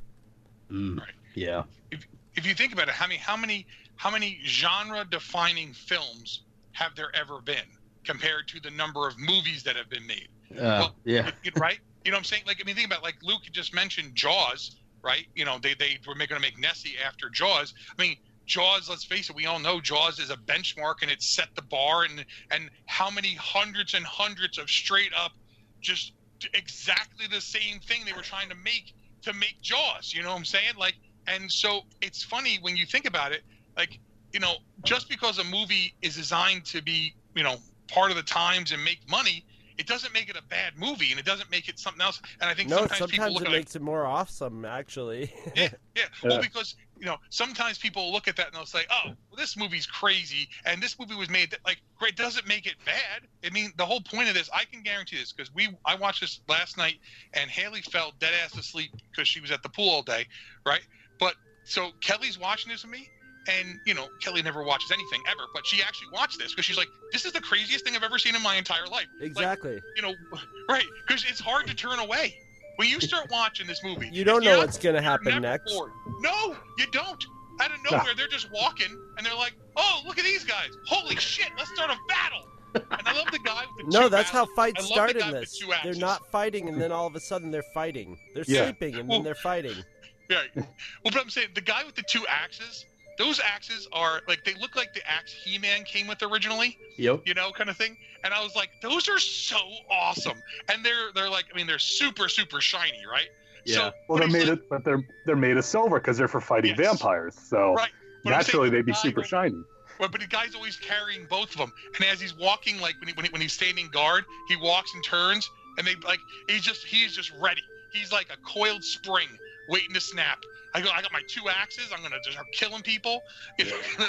[0.71, 1.09] Mm, Right.
[1.35, 1.65] Yeah.
[1.91, 6.41] if if you think about it, how many how many how many genre defining films
[6.73, 7.69] have there ever been
[8.05, 10.29] compared to the number of movies that have been made?
[10.59, 11.27] Uh, yeah.
[11.29, 11.79] It- it- right?
[12.05, 12.45] You know what I'm saying?
[12.47, 15.27] Like I mean think about it, like Luke just mentioned Jaws, right?
[15.35, 17.75] You know, they they were going to make Nessie after Jaws.
[17.99, 21.23] I mean, Jaws, let's face it, we all know Jaws is a benchmark and it
[21.23, 25.33] set the bar and and how many hundreds and hundreds of straight up
[25.81, 26.13] just
[26.55, 30.39] exactly the same thing they were trying to make to make Jaws, you know what
[30.39, 30.75] I'm saying?
[30.79, 30.95] Like
[31.27, 33.43] and so it's funny when you think about it,
[33.77, 33.99] like,
[34.33, 37.57] you know, just because a movie is designed to be, you know,
[37.89, 39.45] part of the times and make money,
[39.79, 42.21] it doesn't make it a bad movie and it doesn't make it something else.
[42.41, 44.65] And I think no, sometimes, people sometimes look it at it makes it more awesome.
[44.65, 46.05] Actually, yeah, yeah.
[46.23, 49.57] Well, because you know, sometimes people look at that and they'll say, "Oh, well, this
[49.57, 53.29] movie's crazy," and this movie was made that like great doesn't make it bad.
[53.45, 56.21] I mean, the whole point of this, I can guarantee this because we I watched
[56.21, 56.97] this last night
[57.35, 60.27] and Haley fell dead ass asleep because she was at the pool all day,
[60.65, 60.83] right?
[61.19, 63.09] But so Kelly's watching this with me.
[63.49, 66.77] And you know, Kelly never watches anything ever, but she actually watched this because she's
[66.77, 69.81] like, "This is the craziest thing I've ever seen in my entire life." Like, exactly.
[69.97, 70.15] you know,
[70.69, 70.85] right?
[71.07, 72.35] Because it's hard to turn away
[72.77, 74.09] when you start watching this movie.
[74.13, 75.73] You don't know what's gonna happen next.
[75.73, 75.93] bored.
[76.21, 77.23] No, you don't.
[77.61, 77.97] Out of ah.
[77.97, 80.71] nowhere, they're just walking, and they're like, "Oh, look at these guys!
[80.87, 81.49] Holy shit!
[81.59, 84.47] Let's start a battle!" And I love the guy with the No, two that's how
[84.57, 85.59] fights I love the start in this.
[85.59, 88.19] the They're not fighting, and then all of a sudden they're fighting.
[88.35, 88.65] They're Yeah.
[88.65, 89.77] sleeping, and Well- then they're fighting.
[90.31, 90.49] Right.
[90.55, 90.67] Well,
[91.05, 92.87] but I'm saying the guy with the two axes.
[93.19, 96.79] Those axes are like they look like the axe He-Man came with originally.
[96.97, 97.23] Yep.
[97.27, 97.97] you know, kind of thing.
[98.25, 99.57] And I was like, those are so
[99.91, 100.41] awesome.
[100.69, 103.29] And they're they're like, I mean, they're super super shiny, right?
[103.65, 103.75] Yeah.
[103.77, 106.41] So, Well, they're made like- of, but they're they're made of silver because they're for
[106.41, 106.89] fighting Yes.
[107.01, 107.35] vampires.
[107.49, 107.91] So Right.
[108.25, 109.63] But saying naturally they'd be super will- shiny.
[109.99, 111.73] But, but the guy's always carrying both of them.
[111.97, 114.93] And as he's walking, like when, he, when, he, when he's standing guard, he walks
[114.95, 115.49] and turns,
[115.79, 117.63] and they like he's just he's just ready.
[117.93, 119.29] He's like a coiled spring
[119.69, 120.39] waiting to snap.
[120.75, 121.91] I go, I got my two axes.
[121.95, 123.21] I'm gonna just start killing people.
[123.59, 124.09] You know?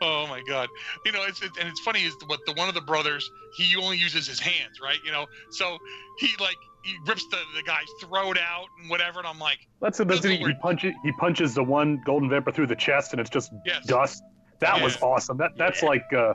[0.00, 0.68] oh my god.
[1.06, 3.76] You know, it's, it's and it's funny is what the one of the brothers he
[3.76, 4.98] only uses his hands, right?
[5.04, 5.78] You know, so
[6.18, 10.00] he like he rips the, the guy's throat out and whatever, and I'm like, That's
[10.00, 10.08] it.
[10.08, 10.46] That's Those it.
[10.46, 13.84] He punches he punches the one golden vapor through the chest, and it's just yes,
[13.86, 14.22] dust.
[14.60, 15.36] That was awesome.
[15.38, 16.34] That that's like uh,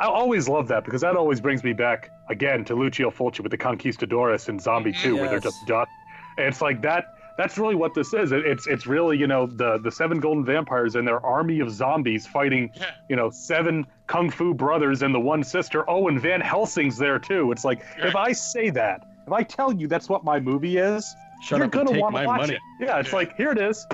[0.00, 3.50] I always love that because that always brings me back again to Lucio Fulci with
[3.50, 5.02] the Conquistadores and Zombie Mhm.
[5.02, 5.90] 2, where they're just dust.
[6.36, 7.04] And it's like that.
[7.36, 8.30] That's really what this is.
[8.32, 11.70] It, it's it's really you know the the seven golden vampires and their army of
[11.70, 15.88] zombies fighting yeah, you know seven kung fu brothers and the one sister.
[15.90, 17.50] Oh, and Van Helsing's there too.
[17.50, 21.12] It's like if I say that, if I tell you that's what my movie is,
[21.42, 22.54] Shut you're gonna want to watch money.
[22.54, 22.60] it.
[22.80, 23.16] Yeah, it's Yeah.
[23.16, 23.84] like here it is.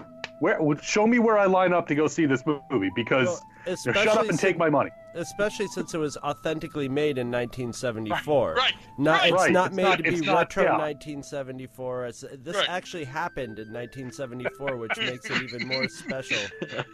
[0.41, 3.93] Where show me where I line up to go see this movie because Well, you
[3.93, 4.91] know, shut up and take my money.
[5.15, 8.55] Especially since it was authentically made in 1974.
[8.55, 9.33] right, Not, right.
[9.33, 10.77] it's Right, not it's made not- to be it's not- retro yeah.
[10.79, 12.07] 1974.
[12.07, 12.69] It's, this Right.
[12.69, 16.39] actually happened in 1974, which makes it even more special.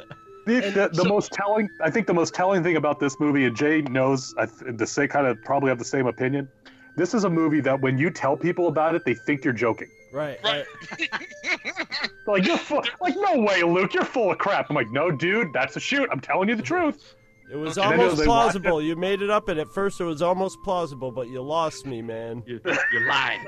[0.47, 3.47] The, the, the so- most telling, I think, the most telling thing about this movie,
[3.47, 6.49] and Jay knows I, th- the same kind of probably have the same opinion.
[6.97, 9.89] This is a movie that when you tell people about it, they think you're joking.
[10.13, 10.39] Right.
[10.45, 10.65] right.
[11.01, 11.11] right.
[12.29, 14.69] Like you're full, like no way, Luke, you're full of crap.
[14.71, 16.09] I'm like, no, dude, that's a shoot.
[16.13, 17.15] I'm telling you the truth.
[17.51, 17.87] It was Okay.
[17.87, 18.83] Almost plausible.
[18.83, 22.03] You made it up, and at first it was almost plausible, but you lost me,
[22.03, 22.43] man.
[22.47, 22.61] You,
[22.93, 23.41] you lied.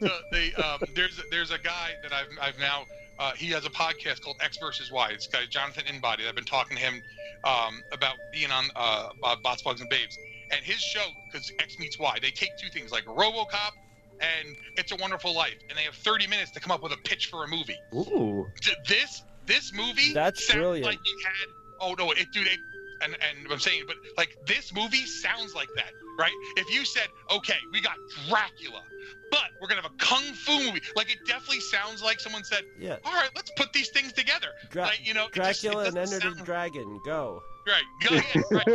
[0.00, 2.84] so they, um, there's there's a guy that I've I've now
[3.18, 5.10] uh, he has a podcast called X versus Y.
[5.12, 6.28] It's guy Jonathan Inbody.
[6.28, 7.02] I've been talking to him
[7.44, 10.16] um, about being on uh, uh, Bots, Bugs, and Babes,
[10.52, 12.18] and his show because X meets Y.
[12.22, 13.72] They take two things like RoboCop
[14.20, 16.96] and It's a Wonderful Life, and they have 30 minutes to come up with a
[16.98, 17.78] pitch for a movie.
[17.94, 18.46] Ooh.
[18.88, 20.86] This this movie That's brilliant.
[20.86, 21.48] like you had.
[21.80, 22.46] Oh no, it dude.
[22.46, 22.58] It,
[23.04, 26.32] and, and I'm saying, but like this movie sounds like that, right?
[26.56, 27.96] If you said, okay, we got
[28.28, 28.82] Dracula,
[29.30, 32.62] but we're gonna have a kung fu movie, like it definitely sounds like someone said,
[32.78, 32.96] Yeah.
[33.04, 34.48] all right, let's put these things together.
[34.70, 37.00] Dra- like, you know, it just- it Dracula and Enter the sound- Dragon.
[37.04, 37.42] Go.
[37.66, 37.84] Right.
[38.08, 38.44] Go ahead.
[38.50, 38.66] Right.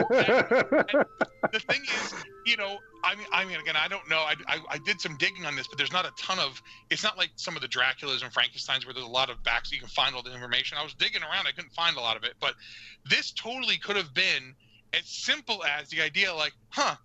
[1.52, 2.14] the thing is,
[2.46, 4.18] you know, I mean, I mean, again, I don't know.
[4.18, 6.62] I, I, I did some digging on this, but there's not a ton of.
[6.90, 9.72] It's not like some of the Draculas and Frankenstein's where there's a lot of backs.
[9.72, 10.78] You can find all the information.
[10.78, 12.56] I was digging around, I couldn't find a lot of it, but
[13.10, 14.56] this totally could have been
[14.94, 16.96] as simple as the idea, like, huh,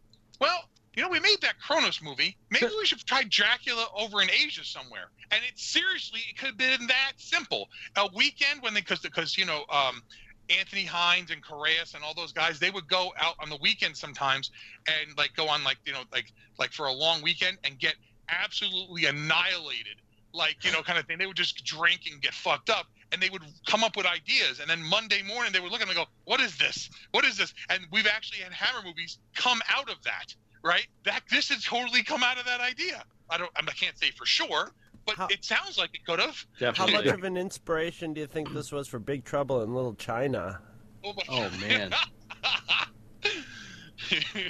[0.40, 2.36] well, you know, we made that Kronos movie.
[2.50, 5.10] Maybe we should try Dracula over in Asia somewhere.
[5.32, 7.68] And it seriously, it could have been that simple.
[7.96, 10.02] A weekend when they, because because you know, um,
[10.50, 13.96] Anthony Hinds and Carreras and all those guys, they would go out on the weekend
[13.96, 14.50] sometimes
[14.86, 17.94] and like go on like you know like like for a long weekend and get
[18.28, 20.00] absolutely annihilated,
[20.32, 21.18] like you know kind of thing.
[21.18, 24.60] They would just drink and get fucked up, and they would come up with ideas.
[24.60, 26.90] And then Monday morning they would look at them and go, "What is this?
[27.12, 30.86] What is this?" And we've actually had Hammer movies come out of that, right?
[31.04, 33.04] That this has totally come out of that idea.
[33.30, 34.72] I don't, I can't say for sure,
[35.06, 36.46] but How- it sounds like it could have.
[36.76, 39.94] How much of an inspiration do you think this was for Big Trouble in Little
[39.94, 40.60] China?
[41.04, 41.92] Oh, my Oh, man.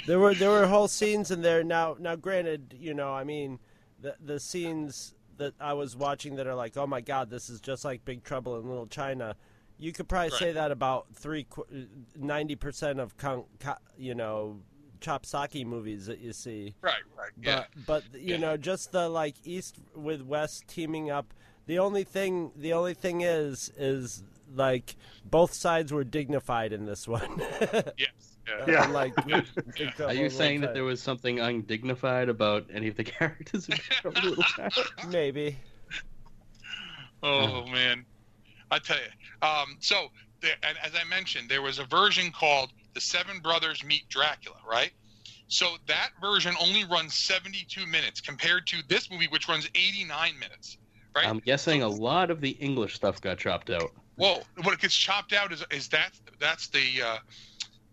[0.07, 1.63] There were there were whole scenes in there.
[1.63, 3.61] Now now, granted, you know, I mean,
[4.01, 7.61] the the scenes that I was watching that are like, oh my god, this is
[7.61, 9.37] just like Big Trouble in Little China.
[9.79, 11.47] You could probably say that about three
[12.17, 14.61] ninety percent of con, co, you know
[15.05, 16.75] chopsocky movies that you see.
[16.81, 17.65] right, right, yeah.
[17.87, 18.37] But but you Yeah.
[18.39, 21.33] know, just the like East with West teaming up.
[21.67, 24.23] The only thing the only thing is is
[24.55, 27.39] like both sides were dignified in this one.
[27.99, 28.37] yes.
[28.47, 28.65] Yeah.
[28.69, 28.85] Yeah.
[28.85, 29.45] Unlike Big
[29.77, 33.67] Trouble Are you Little saying that there was something undignified about any of the characters
[33.69, 34.71] in Big Trouble in Little China?
[35.09, 35.57] Maybe.
[37.23, 38.05] Oh man,
[38.71, 39.49] I tell you.
[39.49, 40.09] Um, so,
[40.43, 44.57] there, and as I mentioned, there was a version called "The Seven Brothers Meet Dracula,"
[44.69, 44.93] right?
[45.49, 50.79] So that version only runs 72 minutes compared to this movie, which runs 89 minutes,
[51.15, 51.27] right?
[51.27, 53.93] I'm guessing a lot of the English stuff got chopped out.
[54.17, 57.19] Well, what gets chopped out is is that that's the uh,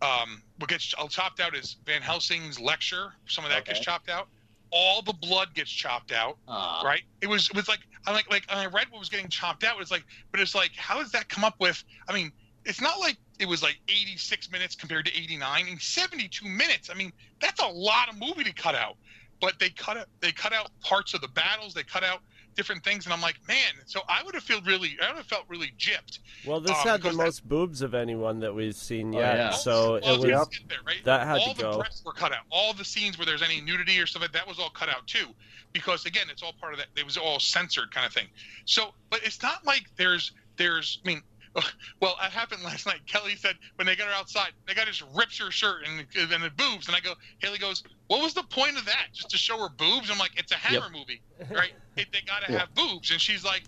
[0.06, 3.14] um, what gets chopped out is Van Helsing's lecture.
[3.28, 4.28] Some of that gets chopped out.
[4.72, 6.38] All the blood gets chopped out.
[6.48, 6.82] Ah.
[6.86, 7.02] right?
[7.22, 9.82] It was it was like I like like I read what was getting chopped out.
[9.82, 11.84] It's like, but it's like, how does that come up with?
[12.08, 12.32] I mean,
[12.66, 16.90] it's not like it was like 86 minutes compared to 89 and 72 minutes.
[16.90, 18.98] I mean, that's a lot of movie to cut out.
[19.42, 21.74] But they cut out they cut out parts of the battles.
[21.74, 22.20] They cut out
[22.56, 23.74] different things, and I'm like, man.
[23.88, 26.20] So I would have felt really I would have felt really gypped.
[26.46, 29.20] Well, this Um, had the because that- most boobs of anyone that we've seen Oh,
[29.20, 29.36] yet.
[29.38, 29.50] yeah.
[29.52, 30.30] So Well, it I was was.
[30.30, 31.04] gonna get there, right?
[31.06, 31.78] that had all to the go.
[31.80, 32.44] breasts were cut out.
[32.52, 35.08] All the scenes where there's any nudity or stuff like that was all cut out
[35.08, 35.34] too,
[35.74, 36.90] because again, it's all part of that.
[36.96, 38.28] It was all censored kind of thing.
[38.66, 41.00] So, but it's not like there's there's.
[41.04, 41.24] I mean,
[42.02, 43.00] well, it happened last night.
[43.08, 46.44] Kelly said when they got her outside, they got just rips her shirt and and
[46.44, 49.08] the boobs, and I go, Haley goes, what was the point of that?
[49.14, 50.10] Just to show her boobs?
[50.10, 51.22] I'm like, it's a Hammer movie,
[51.54, 51.74] right?
[51.98, 52.60] It, they got to Yeah.
[52.60, 53.64] have boobs, and she's like.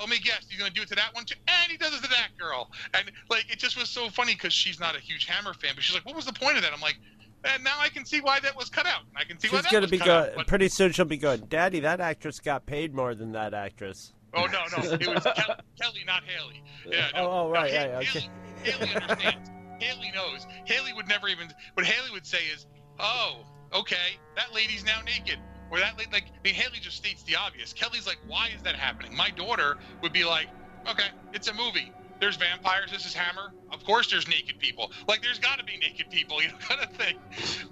[0.00, 2.00] Let me guess, he's gonna do it to that one too, and he does it
[2.04, 5.24] to that girl, and like it just was so funny because she's not a huge
[5.24, 6.94] Hammer fan, but she's like, "What was the point of that?" I'm like,
[7.42, 9.00] and now I can see why that was cut out.
[9.16, 10.30] I can see why She's that gonna was be cut going.
[10.30, 10.36] out.
[10.36, 11.40] But, Pretty soon she'll be going.
[11.48, 14.12] Daddy, that actress got paid more than that actress.
[14.34, 16.62] Oh no, no, it was Kelly, Kelly not Haley.
[16.86, 18.28] Yeah, no, Oh, oh, no, right, Ha- right, okay.
[18.62, 19.50] Haley, Haley understands.
[19.80, 20.46] Haley knows.
[20.64, 21.48] Haley would never even.
[21.74, 22.66] What Haley would say is,
[22.98, 25.38] "Oh, okay, that lady's now naked."
[25.70, 27.72] Or that lady, like, I mean, Haley just states the obvious.
[27.72, 30.48] Kelly's like, "Why is that happening?" My daughter would be like,
[30.88, 32.90] "Okay, it's a movie." There's vampires.
[32.90, 33.52] This is Hammer.
[33.70, 34.90] Of course, there's naked people.
[35.06, 37.16] Like, there's got to be naked people, you know, kind of thing.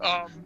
[0.00, 0.44] Um,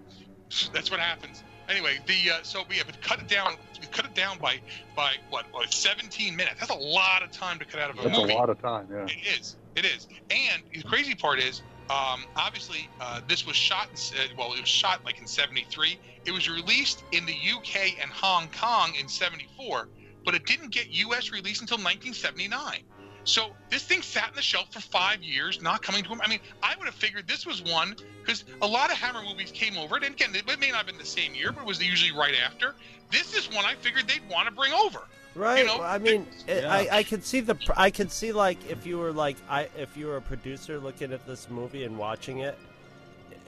[0.72, 1.42] that's what happens.
[1.70, 3.54] Anyway, the uh, so yeah, but cut it down.
[3.80, 4.60] We Cut it down by
[4.96, 5.46] by what?
[5.52, 5.72] What?
[5.72, 6.56] 17 minutes.
[6.58, 8.08] That's a lot of time to cut out of a movie.
[8.08, 8.34] That's movie.
[8.34, 8.88] a lot of time.
[8.90, 9.04] Yeah.
[9.04, 9.56] It is.
[9.76, 10.08] It is.
[10.30, 13.88] And the crazy part is, um, obviously, uh, this was shot.
[14.12, 15.98] In, well, it was shot like in '73.
[16.26, 19.88] It was released in the UK and Hong Kong in '74,
[20.24, 21.30] but it didn't get U.S.
[21.30, 22.82] release until 1979.
[23.24, 26.20] So this thing sat on the shelf for five years, not coming to him.
[26.22, 29.50] I mean, I would have figured this was one because a lot of Hammer movies
[29.50, 29.96] came over.
[29.96, 32.16] it, And again, it may not have been the same year, but it was usually
[32.18, 32.74] right after.
[33.10, 35.00] This is one I figured they'd want to bring over.
[35.34, 35.64] Right.
[35.64, 36.72] know, well, I mean, it, Yeah.
[36.72, 39.96] I I could see the I can see like if you were like I if
[39.96, 42.58] you were a producer looking at this movie and watching it,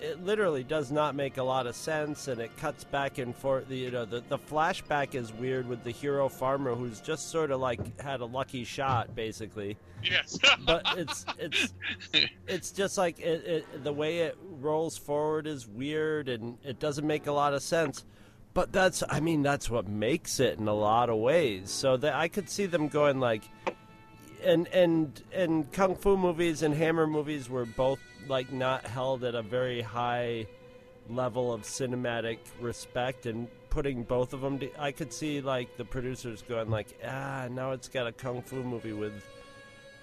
[0.03, 3.71] it literally does not make a lot of sense, and it cuts back and forth.
[3.71, 7.61] You know, the the flashback is weird with the hero farmer who's just sort of
[7.61, 9.77] like had a lucky shot, basically.
[10.03, 10.39] Yes.
[10.65, 11.75] But it's it's
[12.47, 17.07] it's just like it, it the way it rolls forward is weird, and it doesn't
[17.07, 18.05] make a lot of sense.
[18.55, 21.71] But that's, I mean, that's what makes it in a lot of ways.
[21.71, 23.43] So that I could see them going like,
[24.45, 29.35] and and and kung fu movies and hammer movies were both like not held at
[29.35, 30.47] a very high
[31.09, 34.59] level of cinematic respect, and putting both of them.
[34.59, 38.43] To, I could see like the producers going like, ah, now it's got a kung
[38.43, 39.25] fu movie with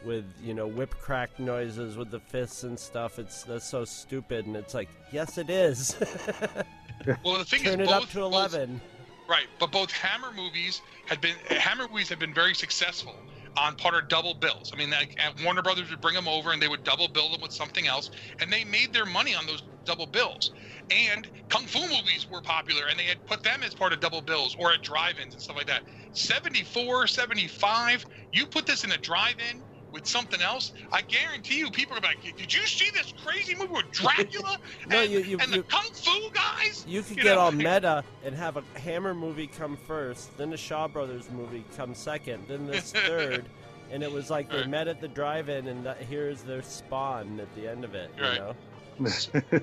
[0.06, 3.20] with you know whip crack noises with the fists and stuff.
[3.20, 5.98] It's that's so stupid, and it's like, yes, it is.
[7.24, 8.82] well, the thing Turn is, it both, up to both- eleven.
[9.28, 13.16] Right, but both Hammer movies had been Hammer movies had been very successful
[13.60, 14.72] on part of double bills.
[14.74, 17.42] I mean, like, Warner Brothers would bring them over and they would double bill them
[17.42, 18.10] with something else,
[18.42, 20.52] and they made their money on those double bills.
[20.92, 24.22] and kung fu movies were popular and they had put them as part of double
[24.22, 28.98] bills or at drive-ins and stuff like that 74 75 you put this in a
[29.00, 33.56] drive-in with something else i guarantee you people are like did you see this crazy
[33.56, 34.58] movie with dracula
[34.90, 37.40] No, and, you- you- and you- the kung fu guys You could You get know,
[37.42, 41.94] all meta and have a Hammer movie come first, then the Shaw Brothers movie come
[41.96, 43.46] second, then this third,
[43.92, 44.70] and it was like they Right.
[44.70, 48.12] met at the drive-in, and that, here's their spawn at the end of it.
[48.18, 48.38] You Right.
[48.40, 48.56] know?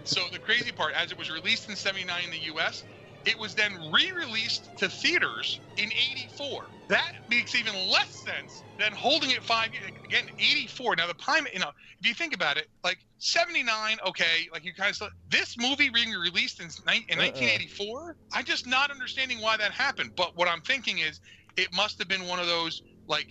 [0.04, 2.84] So the crazy part, as it was released in '79 in the U.S.,
[3.26, 6.64] it was then re-released to theaters in '84.
[6.88, 10.24] That makes even less sense than holding it five years again.
[10.38, 10.96] '84.
[10.96, 14.72] Now the time, you know, if you think about it, like '79, okay, like you
[14.74, 17.26] kind of this movie being released in, in Uh-uh.
[17.26, 18.16] 1984.
[18.32, 20.12] I'm just not understanding why that happened.
[20.16, 21.20] But what I'm thinking is,
[21.56, 23.28] it must have been one of those like,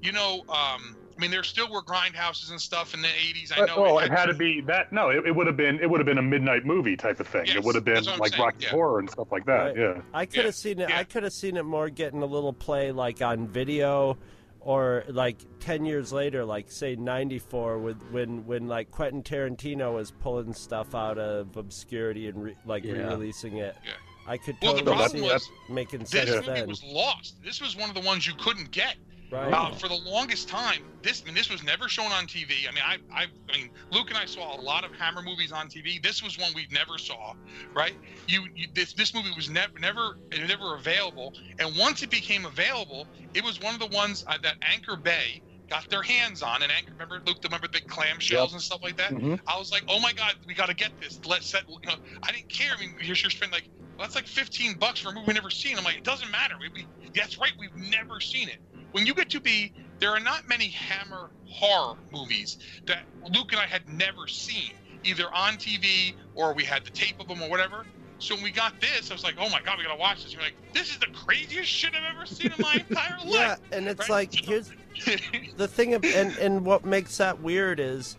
[0.00, 3.52] you know, um, I mean, there still were grindhouses and stuff in the '80s.
[3.56, 3.74] I know.
[3.76, 4.92] oh, it it had to be that.
[4.92, 5.80] No, it, it would have been.
[5.80, 7.46] It would have been a midnight movie type of thing.
[7.46, 8.70] Yes, it would have been that's what I'm like saying, Rocky yeah.
[8.70, 9.64] Horror and stuff like that.
[9.66, 9.76] Right.
[9.76, 10.00] Yeah.
[10.12, 10.90] I could Yeah, have seen it.
[10.90, 10.98] yeah.
[10.98, 14.18] I could have seen it more getting a little play like on video,
[14.60, 20.10] or like ten years later, like say '94, with when when like Quentin Tarantino was
[20.10, 22.92] pulling stuff out of obscurity and re, like Yeah.
[22.92, 23.74] re-releasing it.
[23.84, 23.92] Yeah.
[24.28, 26.66] I could Well, the totally problem see was it making This sense movie then.
[26.68, 27.36] was lost.
[27.44, 28.96] This was one of the ones you couldn't get.
[29.30, 29.52] Right?
[29.52, 32.68] Uh, for the longest time, this I mean, this was never shown on TV.
[32.68, 35.52] I mean, I, I, I mean, Luke and I saw a lot of Hammer movies
[35.52, 36.02] on TV.
[36.02, 37.32] This was one we never saw,
[37.74, 37.96] right?
[38.26, 41.32] You, you this this movie was never, never, never available.
[41.58, 45.42] And once it became available, it was one of the ones uh, that Anchor Bay
[45.68, 46.62] got their hands on.
[46.62, 48.52] And Anchor, remember Luke, remember the big clamshells Yep.
[48.52, 49.10] and stuff like that.
[49.10, 49.40] Mhm.
[49.48, 51.18] I was like, oh my god, we got to get this.
[51.26, 51.62] Let's set.
[51.68, 52.72] You know, I didn't care.
[52.76, 55.36] I mean, you're sure spend like well, that's like 15 bucks for a movie we've
[55.36, 55.78] never seen.
[55.78, 56.54] I'm like, it doesn't matter.
[56.60, 58.58] We, we, that's right, we've never seen it.
[58.96, 62.56] When you get to be, there are not many Hammer horror movies
[62.86, 64.70] that Luke and I had never seen,
[65.04, 67.84] either on TV or we had the tape of them or whatever.
[68.20, 70.32] So when we got this, I was like, oh my god, we gotta watch this.
[70.32, 73.56] You're like, this is the craziest shit I've ever seen in my entire life." Yeah,
[73.70, 74.30] and it's Right?
[74.32, 74.72] like here's
[75.58, 78.16] the thing, ab- and and what makes that weird is,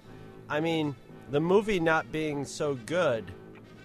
[0.48, 0.96] I mean,
[1.32, 3.26] the movie not being so good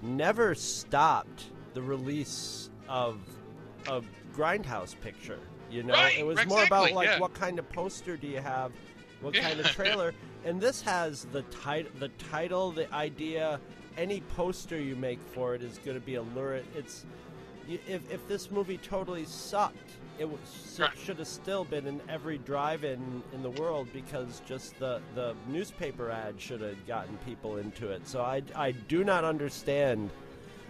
[0.02, 3.18] never stopped the release of
[3.88, 4.02] a
[4.34, 5.38] grindhouse picture.
[5.72, 7.18] You know, Right, it was more about like yeah.
[7.18, 8.72] what kind of poster do you have,
[9.22, 10.12] what kind of trailer,
[10.44, 13.58] and this has the title, the title, the idea.
[13.96, 16.64] Any poster you make for it is going to be a lurid.
[16.76, 17.04] It's
[17.68, 19.76] if if this movie totally sucked,
[20.18, 20.90] it was, Right.
[20.98, 26.10] should have still been in every drive-in in the world because just the the newspaper
[26.10, 28.06] ad should have gotten people into it.
[28.08, 30.10] So I I do not understand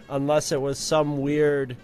[0.09, 1.75] unless it was some weird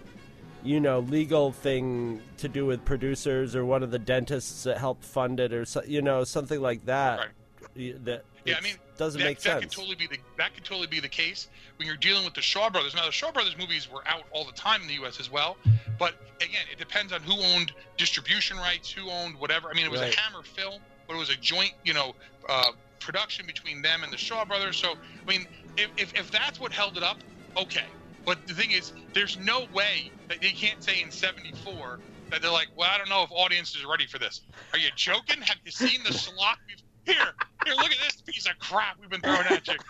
[0.62, 5.04] you know legal thing to do with producers or one of the dentists that helped
[5.04, 8.04] fund it or so, you know something like that Right.
[8.04, 10.64] That Yeah, I mean, doesn't that, make that sense could totally be the that could
[10.64, 12.94] totally be the case when you're dealing with the Shaw Brothers.
[12.94, 15.20] Now, the Shaw Brothers movies were out all the time in the U.S.
[15.20, 15.56] as well,
[15.98, 19.68] but again, it depends on who owned distribution rights, who owned whatever.
[19.70, 20.14] I mean, it was Right.
[20.14, 22.14] a Hammer film, but it was a joint, you know,
[22.48, 24.76] uh, production between them and the Shaw Brothers.
[24.76, 25.46] So, I mean,
[25.76, 27.18] if, if if that's what held it up,
[27.56, 27.84] okay.
[28.24, 32.50] But the thing is, there's no way that they can't say in '74 that they're
[32.50, 34.42] like, well, I don't know if audiences are ready for this.
[34.72, 35.40] Are you joking?
[35.42, 36.56] Have you seen the schlock?
[37.04, 37.16] Here,
[37.64, 39.74] here, look at this piece of crap we've been throwing at you.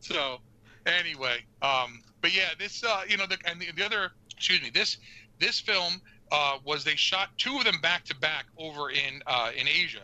[0.00, 0.36] So,
[0.84, 4.68] anyway, um, but yeah, this, uh, you know, the, and the, the other, excuse me,
[4.68, 4.98] this,
[5.40, 5.94] this film
[6.30, 10.02] uh, was they shot two of them back to back over in uh, in Asia.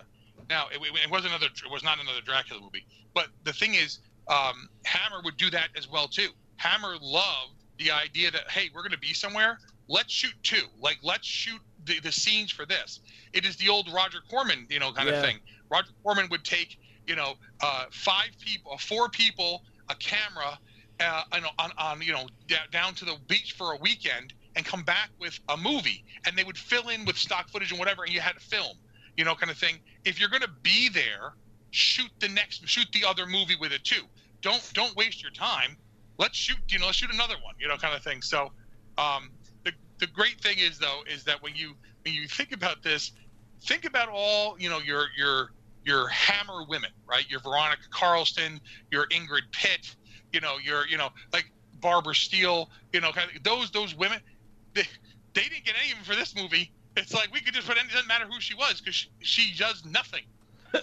[0.49, 3.99] Now, it, it was another, it was not another Dracula movie, but the thing is,
[4.29, 6.31] um, Hammer would do that as well too.
[6.61, 9.59] Hammer loved the idea that hey, we're going to be somewhere.
[9.89, 10.67] Let's shoot two.
[10.79, 13.01] Like, let's shoot the, the scenes for this.
[13.33, 15.15] It is the old Roger Corman, you know, kind Yeah.
[15.15, 15.39] of thing.
[15.71, 17.33] Roger Corman would take, you know,
[17.63, 20.59] uh, five people, four people, a camera,
[21.01, 24.67] uh, on, on, on you know, d- down to the beach for a weekend, and
[24.67, 28.05] come back with a movie, and they would fill in with stock footage and whatever,
[28.05, 28.77] and you had to film,
[29.17, 29.81] you know, kind of thing.
[30.05, 31.33] If you're going to be there,
[31.71, 34.03] shoot the next, shoot the other movie with it too.
[34.43, 35.79] Don't don't waste your time.
[36.21, 38.21] Let's shoot, you know, let's shoot another one, you know, kind of thing.
[38.21, 38.53] So,
[38.99, 39.31] um,
[39.65, 41.73] the the great thing is though is that when you
[42.05, 43.13] when you think about this,
[43.63, 45.53] think about all you know your your
[45.85, 47.25] your hammer women, right?
[47.31, 48.61] Your Veronica Carlson,
[48.91, 49.97] your Ingrid Pitt,
[50.31, 51.51] you know, your you know like
[51.81, 54.21] Barbara Steele, you know, kind of those those women.
[54.75, 54.83] They,
[55.33, 56.71] they didn't get any of them for this movie.
[56.97, 57.79] It's like we could just put.
[57.79, 57.89] Any.
[57.89, 60.25] It doesn't matter who she was because she, she does nothing.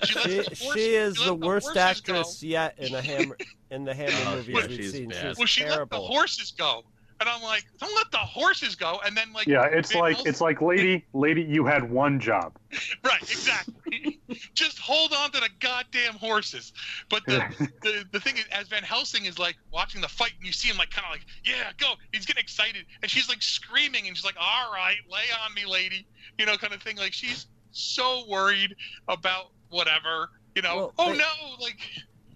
[0.04, 2.48] She, she, the horse- she is the lets worst actress go.
[2.48, 3.38] yet in the hammer
[3.72, 5.10] in the hammer Oh, movies yeah, we've she's seen.
[5.10, 5.28] bad.
[5.30, 6.84] She's Well, she let the horses go.
[7.20, 9.00] And I'm like, don't let the horses go.
[9.04, 12.54] And then like Yeah, it's like Helsing- it's like lady, lady, you had one job.
[13.04, 14.20] right, exactly.
[14.54, 16.74] Just hold on to the goddamn horses.
[17.10, 17.44] But the,
[17.82, 20.68] the the thing is, as Van Helsing is like watching the fight, and you see
[20.70, 21.94] him like kind of like, yeah, go.
[22.14, 25.66] He's getting excited, and she's like screaming, and she's like, all right, lay on me,
[25.66, 26.06] lady,
[26.38, 26.98] you know, kind of thing.
[26.98, 28.76] Like she's so worried
[29.08, 30.76] about whatever, you know.
[30.76, 31.26] Well, oh they- no,
[31.60, 31.80] like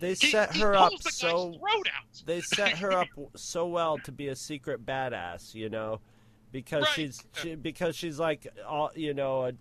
[0.01, 1.61] They he, set her up so
[2.25, 6.01] they set her up so well to be a secret badass, you know,
[6.51, 6.95] because Right.
[6.95, 9.53] she's she, because she's like all you know a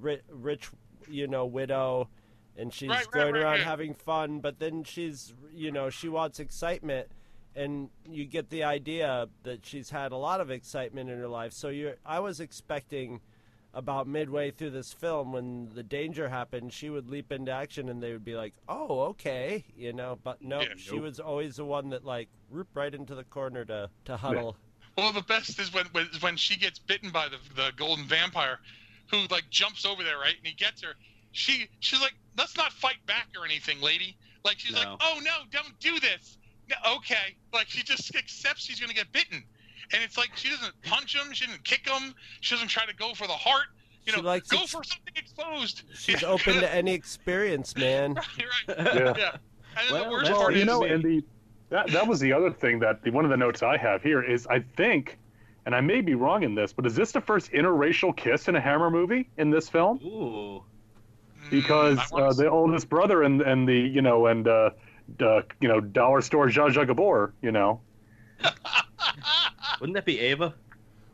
[0.00, 0.70] rich, rich
[1.08, 2.08] you know widow,
[2.56, 4.40] and she's Right, going right, around having fun.
[4.40, 7.08] But then she's you know she wants excitement,
[7.56, 11.52] and you get the idea that she's had a lot of excitement in her life.
[11.52, 13.20] So you, I was expecting.
[13.72, 18.02] About midway through this film, when the danger happened, she would leap into action, and
[18.02, 20.18] they would be like, "Oh, okay," you know.
[20.24, 21.02] But no, Yeah, she nope.
[21.04, 24.56] was always the one that like whoop right into the corner to to huddle.
[24.98, 28.06] Well, the best is when when, is when she gets bitten by the the golden
[28.06, 28.58] vampire,
[29.12, 30.36] who like jumps over there, right?
[30.36, 30.94] And he gets her.
[31.30, 34.16] She she's like, let's not fight back or anything, lady.
[34.44, 36.38] Like she's like, oh no, don't do this.
[36.68, 37.36] No, okay.
[37.52, 39.44] Like she just accepts she's gonna get bitten,
[39.92, 42.94] and it's like she doesn't punch him, she doesn't kick him, she doesn't try to
[42.94, 43.66] go for the heart.
[44.06, 45.82] You She know, likes go ex- for something exposed.
[45.94, 46.28] She's Yeah.
[46.28, 48.14] open to any experience, man.
[48.68, 48.94] right, right.
[48.94, 49.14] Yeah.
[49.16, 49.36] Yeah.
[49.76, 51.22] And Well, the worst that's- Well, part you is, know, and the
[51.68, 54.22] that that was the other thing that the, one of the notes I have here
[54.22, 55.18] is I think,
[55.66, 58.56] and I may be wrong in this, but is this the first interracial kiss in
[58.56, 60.00] a Hammer movie in this film?
[60.04, 60.64] Ooh.
[61.50, 64.70] Because Mm, I wanna uh, the oldest brother and and the you know and uh,
[65.20, 67.80] uh, you know dollar store Zsa Zsa Gabor, you know,
[69.80, 70.54] Wouldn't that be Ava?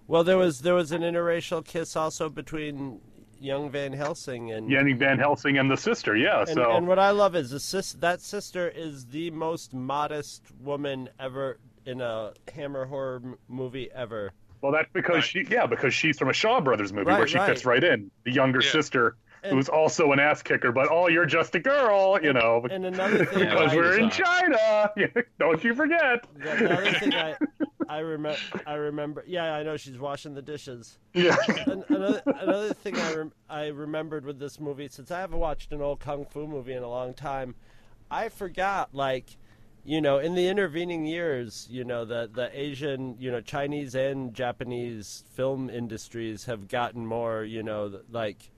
[0.08, 3.00] Well, there was there was an interracial kiss also between
[3.40, 6.40] young Van Helsing and Jenny Van Helsing and the sister, yeah.
[6.40, 10.42] and, so and what I love is the sis, that sister is the most modest
[10.60, 14.32] woman ever in a Hammer horror m- movie ever.
[14.62, 15.24] well, that's because Right.
[15.24, 18.10] she yeah because she's from a Shaw Brothers movie Right, where she fits right in
[18.24, 18.70] the younger Yeah.
[18.70, 19.16] sister.
[19.42, 22.86] And- Who's also an ass kicker, but oh, you're just a girl, you know, And
[22.86, 24.90] another thing, because I, we're in uh, China.
[25.38, 26.26] Don't you forget.
[26.34, 27.36] the, the other thing I
[27.88, 30.98] I remember I remember yeah I know she's washing the dishes.
[31.14, 31.36] Yeah.
[31.66, 35.72] An- another another thing I rem- I remembered with this movie since I haven't watched
[35.72, 37.54] an old kung fu movie in a long time,
[38.10, 39.36] I forgot like,
[39.84, 44.34] you know, in the intervening years, you know, the the Asian, you know, Chinese and
[44.34, 48.50] Japanese film industries have gotten more, you know, like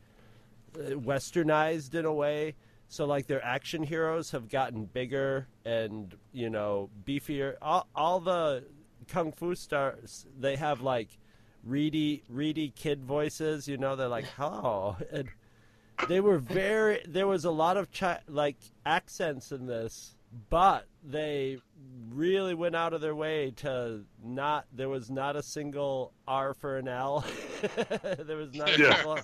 [0.75, 2.55] westernized in a way.
[2.89, 7.57] So like their action heroes have gotten bigger and you know beefier.
[7.61, 8.65] All, all the
[9.09, 11.19] kung fu stars they have like
[11.65, 13.67] reedy reedy kid voices.
[13.67, 15.29] You know they're like hello oh, and
[16.09, 17.03] they were very.
[17.07, 18.57] There was a lot of chi- like
[18.87, 20.15] accents in this,
[20.49, 21.59] but they
[22.11, 24.67] really went out of their way to not.
[24.73, 27.25] There was not a single R for an L.
[28.19, 29.19] there was not a single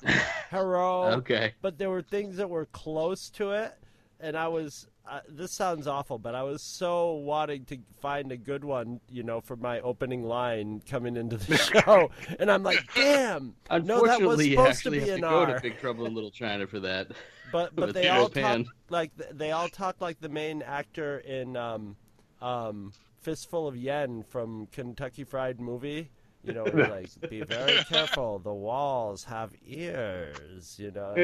[0.51, 1.55] hello Okay.
[1.63, 3.75] but there were things that were close to it
[4.21, 8.37] and i was uh, this sounds awful but i was so wanting to find a
[8.37, 12.11] good one you know for my opening line coming into the show.
[12.39, 13.55] And i'm like damn.
[13.71, 15.55] No that was supposed to be an to go r.
[15.55, 17.09] To Big Trouble in Little China for that.
[17.53, 18.65] but but they all Pan.
[18.65, 21.97] talk like they all talk like the main actor in um
[22.41, 26.11] um fistful of yen from kentucky fried movie.
[26.43, 31.15] You know like be very careful the walls have ears you know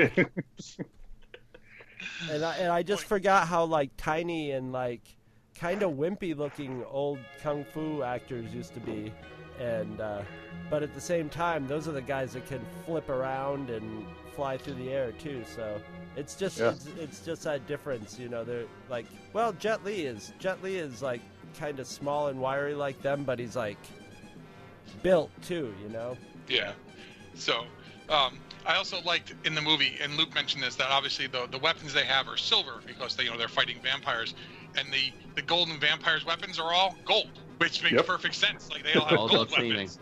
[2.30, 5.03] and I, and I just forgot how like tiny and like
[5.59, 9.12] kind of wimpy looking old kung fu actors used to be
[9.59, 10.22] and uh,
[10.70, 14.57] but at the same time those are the guys that can flip around and fly
[14.57, 15.80] through the air too so
[16.16, 16.70] it's just Yeah.
[16.70, 20.76] it's, it's just that difference you know they're like well jet li is jet li
[20.76, 21.20] is like
[21.59, 23.78] kind of small and wiry like them but he's like
[25.03, 26.16] built too you know
[26.48, 26.72] Yeah.
[27.34, 27.64] So,
[28.11, 31.58] um, I also liked in the movie, and Luke mentioned this, that obviously the, the
[31.58, 34.34] weapons they have are silver because they you know they're fighting vampires,
[34.76, 38.06] and the the golden vampires' weapons are all gold, which makes Yep.
[38.06, 38.68] perfect sense.
[38.70, 39.76] Like they all have All gold about cleaning.
[39.76, 39.98] weapons,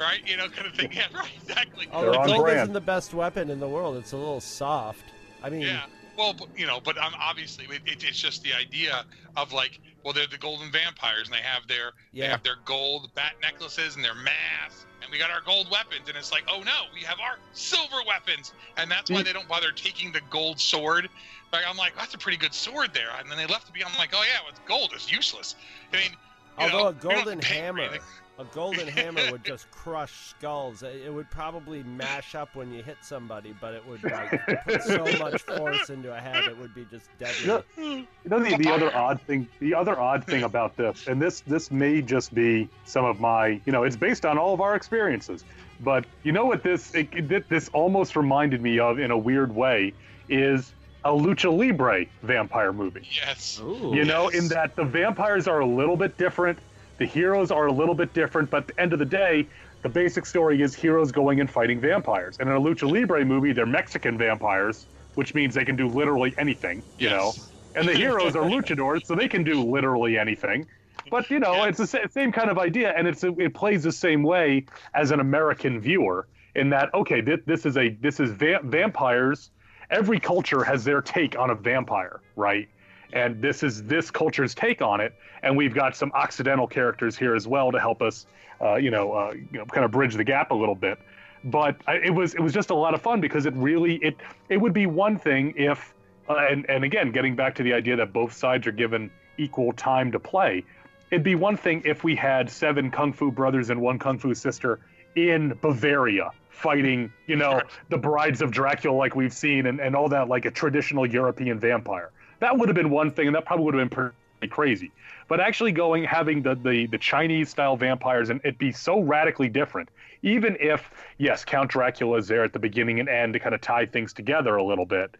[0.00, 0.20] right?
[0.26, 0.90] You know, kind of thing.
[0.94, 1.28] Yeah, right.
[1.42, 1.88] Exactly.
[1.92, 2.58] although on gold brand.
[2.60, 5.04] isn't the best weapon in the world it's a little soft
[5.42, 5.82] i mean Yeah.
[6.20, 9.06] Well, but, you know, but um, obviously it, it, it's just the idea
[9.36, 12.30] of like, well, they're the golden vampires, and they have their they Yeah.
[12.32, 16.16] have their gold bat necklaces and their masks, and we got our gold weapons, and
[16.18, 19.72] it's like, oh no, we have our silver weapons, and that's why they don't bother
[19.72, 21.08] taking the gold sword.
[21.54, 23.82] Like I'm like, that's a pretty good sword there, and then they left it be.
[23.82, 25.56] I'm like, oh yeah, well, it's gold, it's useless.
[25.92, 26.10] I mean,
[26.58, 28.00] Although know, a we don't have to golden hammer, anything.
[28.40, 30.82] A golden hammer would just crush skulls.
[30.82, 34.30] It it would probably mash up when you hit somebody, but it would like
[34.66, 37.40] put so much force into a head, it would be just deadly.
[37.42, 41.06] You know, you know the, the other odd thing the other odd thing about this
[41.06, 44.54] and this this may just be some of my you know it's based on all
[44.54, 45.44] of our experiences
[45.80, 49.54] but you know what this it, it- this almost reminded me of in a weird
[49.54, 49.92] way
[50.28, 50.72] is
[51.04, 53.60] a lucha libre vampire movie Yes.
[53.62, 53.92] Ooh.
[53.94, 56.58] you know in that the vampires are a little bit different
[57.00, 59.48] the heroes are a little bit different but at the end of the day
[59.82, 63.52] the basic story is heroes going and fighting vampires and in a lucha libre movie
[63.52, 67.10] they're mexican vampires which means they can do literally anything you Yes.
[67.10, 67.32] know
[67.74, 70.66] and the heroes are luchadors so they can do literally anything
[71.10, 71.66] but you know Yeah.
[71.68, 75.10] it's the sa- same kind of idea and it's it plays the same way as
[75.10, 79.50] an american viewer in that okay this, this is a this is va- vampires
[79.88, 82.68] every culture has their take on a vampire right
[83.12, 87.34] and this is this culture's take on it and we've got some occidental characters here
[87.34, 88.26] as well to help us
[88.60, 90.98] uh, you know uh, you know kind of bridge the gap a little bit
[91.44, 94.16] but I, it was it was just a lot of fun because it really it
[94.48, 95.94] it would be one thing if
[96.28, 99.72] uh, and and again getting back to the idea that both sides are given equal
[99.72, 100.64] time to play
[101.10, 104.34] it'd be one thing if we had seven kung fu brothers and one kung fu
[104.34, 104.80] sister
[105.16, 110.08] in Bavaria fighting, you know, the brides of Dracula like we've seen and, and all
[110.10, 112.10] that like a traditional European vampire.
[112.40, 114.92] That would have been one thing and that probably would have been pretty crazy.
[115.28, 119.48] But actually going having the the, the Chinese style vampires and it be so radically
[119.48, 119.88] different,
[120.22, 123.60] even if yes, Count Dracula is there at the beginning and end to kind of
[123.60, 125.16] tie things together a little bit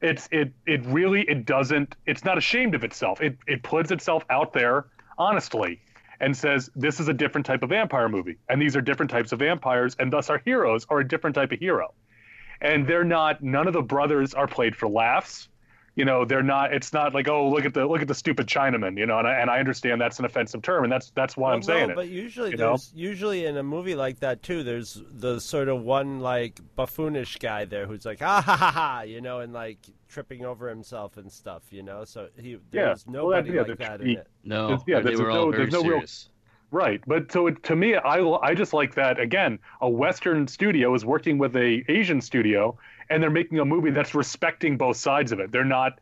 [0.00, 3.20] it's it it really it doesn't it's not ashamed of itself.
[3.20, 4.86] It it puts itself out there
[5.18, 5.80] honestly
[6.20, 9.32] and says this is a different type of vampire movie and these are different types
[9.32, 11.94] of vampires and thus our heroes are a different type of hero.
[12.60, 15.48] And they're not none of the brothers are played for laughs
[15.96, 18.46] you know they're not it's not like oh look at the look at the stupid
[18.46, 21.36] chinaman you know and I, and I understand that's an offensive term and that's that's
[21.36, 22.68] why Well, i'm saying no, it but usually you know?
[22.70, 24.62] there's usually in a movie like that too.
[24.62, 29.00] There's the sort of one like buffoonish guy there who's like ah ha ha ha,
[29.02, 29.78] you know, and like
[30.08, 32.04] tripping over himself and stuff, you know.
[32.04, 34.26] So he Yeah, there's well, that- nobody yeah, like that he- in it.
[34.44, 36.28] No, There's- yeah, they there's were no- all very there's no real- serious.
[36.72, 39.60] Right, but so it, to me, I I just like that again.
[39.80, 42.76] A Western studio is working with a Asian studio,
[43.10, 45.52] and they're making a movie that's respecting both sides of it.
[45.52, 45.98] They're not,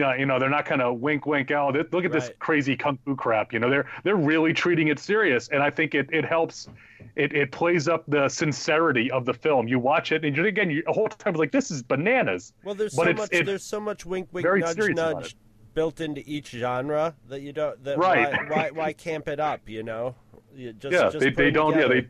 [0.00, 1.50] uh, you know, they're not kind of wink wink.
[1.50, 3.52] Oh, look at this crazy kung fu crap.
[3.52, 6.68] You know, they're they're really treating it serious, and I think it it helps.
[7.16, 9.68] It, it plays up the sincerity of the film.
[9.68, 12.52] You watch it, and you again, you, the whole time like this is bananas.
[12.64, 15.36] Well, there's but so much there's so much wink wink nudge nudge
[15.74, 18.32] built into each genre that you don't that Right.
[18.32, 20.14] why, why why camp it up, you know?
[20.54, 21.72] You just, yeah, just they, they don't.
[21.72, 21.94] together.
[21.94, 22.08] Yeah, they.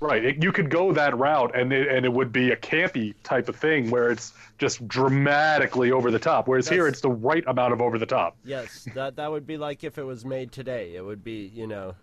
[0.00, 3.14] Right, it, you could go that route, and it, and it would be a campy
[3.24, 6.46] type of thing where it's just dramatically over the top.
[6.46, 8.36] Whereas here, it's the right amount of over the top.
[8.44, 10.94] Yes, that that would be like if it was made today.
[10.94, 11.96] It would be, you know.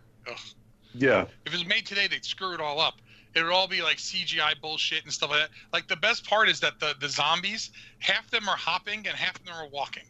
[0.93, 2.95] Yeah, If it was made today, they'd screw it all up.
[3.33, 5.49] It would all be like CGI bullshit and stuff like that.
[5.73, 9.35] Like the best part is that the, the zombies, half them are hopping and half
[9.39, 10.03] of them are walking.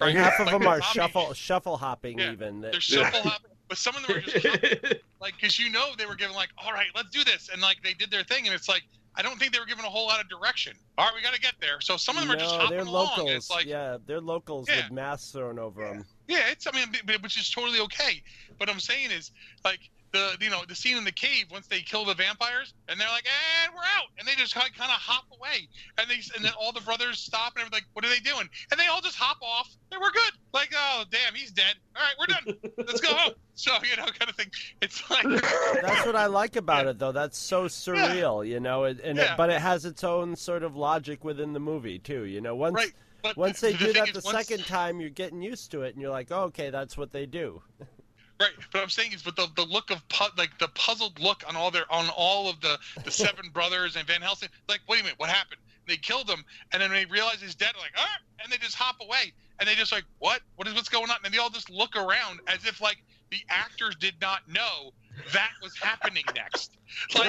[0.00, 2.60] And half of Like them the are zombie- shuffle shuffle hopping Yeah, even.
[2.60, 4.78] They're That- shuffle hopping, but some of them are just hopping.
[5.20, 7.78] like because you know they were given like, all right, let's do this, and like
[7.82, 8.82] they did their thing, and it's like
[9.14, 10.74] I don't think they were given a whole lot of direction.
[10.96, 11.80] All right, we got to get there.
[11.80, 13.06] So some of them are just no, hopping they're along.
[13.08, 13.28] locals.
[13.28, 14.84] And it's like, yeah, they're locals Yeah.
[14.84, 16.04] with masks thrown over them.
[16.28, 18.22] Yeah, it's I mean, b- b- which is totally okay.
[18.58, 19.32] But I'm saying is
[19.64, 19.80] like
[20.12, 23.08] the you know the scene in the cave once they kill the vampires and they're
[23.08, 23.24] like,
[23.64, 26.72] and we're out, and they just kind of hop away, and they and then all
[26.72, 27.78] the brothers stop and everything.
[27.78, 28.48] Like, what are they doing?
[28.70, 29.68] And they all just hop off.
[29.92, 30.32] And we're good.
[30.52, 31.74] Like, oh damn, he's dead.
[31.96, 32.72] All right, we're done.
[32.86, 33.32] Let's go home.
[33.58, 34.52] So you know, kind of thing.
[34.80, 35.24] It's like
[35.82, 36.90] That's what I like about Yeah.
[36.92, 37.10] it, though.
[37.10, 38.84] That's so surreal, you know.
[38.84, 39.32] It, and Yeah.
[39.32, 42.22] it, but it has its own sort of logic within the movie too.
[42.22, 42.92] You know, once right.
[43.20, 45.92] But once they the do that the once- second time, you're getting used to it,
[45.94, 47.60] and you're like, oh, okay, that's what they do.
[48.40, 51.42] Right, but I'm saying is, but the, the look of pu- like the puzzled look
[51.48, 55.00] on all their on all of the the seven brothers and Van Helsing, like, wait
[55.00, 55.60] a minute, what happened?
[55.88, 57.72] They killed him, and then they realize he's dead.
[57.80, 58.06] Like, ah,
[58.42, 60.42] and they just hop away, and they just like, what?
[60.56, 61.16] What is what's going on?
[61.24, 62.98] And they all just look around as if like
[63.30, 64.92] the actors did not know
[65.32, 66.72] that was happening next.
[67.18, 67.28] Like,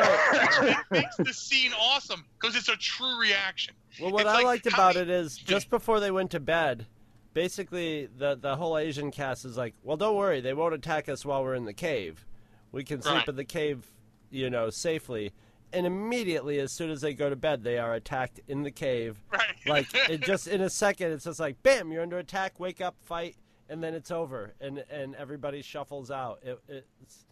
[0.61, 3.73] it makes the scene awesome because it's a true reaction.
[3.99, 6.39] Well, what It's I like, liked about many- it is just before they went to
[6.39, 6.85] bed,
[7.33, 11.25] basically the the whole Asian cast is like, well, don't worry, they won't attack us
[11.25, 12.25] while we're in the cave.
[12.71, 13.27] We can sleep Right.
[13.29, 13.91] in the cave,
[14.29, 15.31] you know, safely.
[15.71, 19.21] And immediately, as soon as they go to bed, they are attacked in the cave.
[19.31, 19.55] Right.
[19.65, 22.59] Like it just in a second, it's just like, bam, you're under attack.
[22.59, 23.35] Wake up, fight,
[23.69, 26.39] and then it's over, and and everybody shuffles out.
[26.43, 26.59] It,
[26.99, 27.25] it's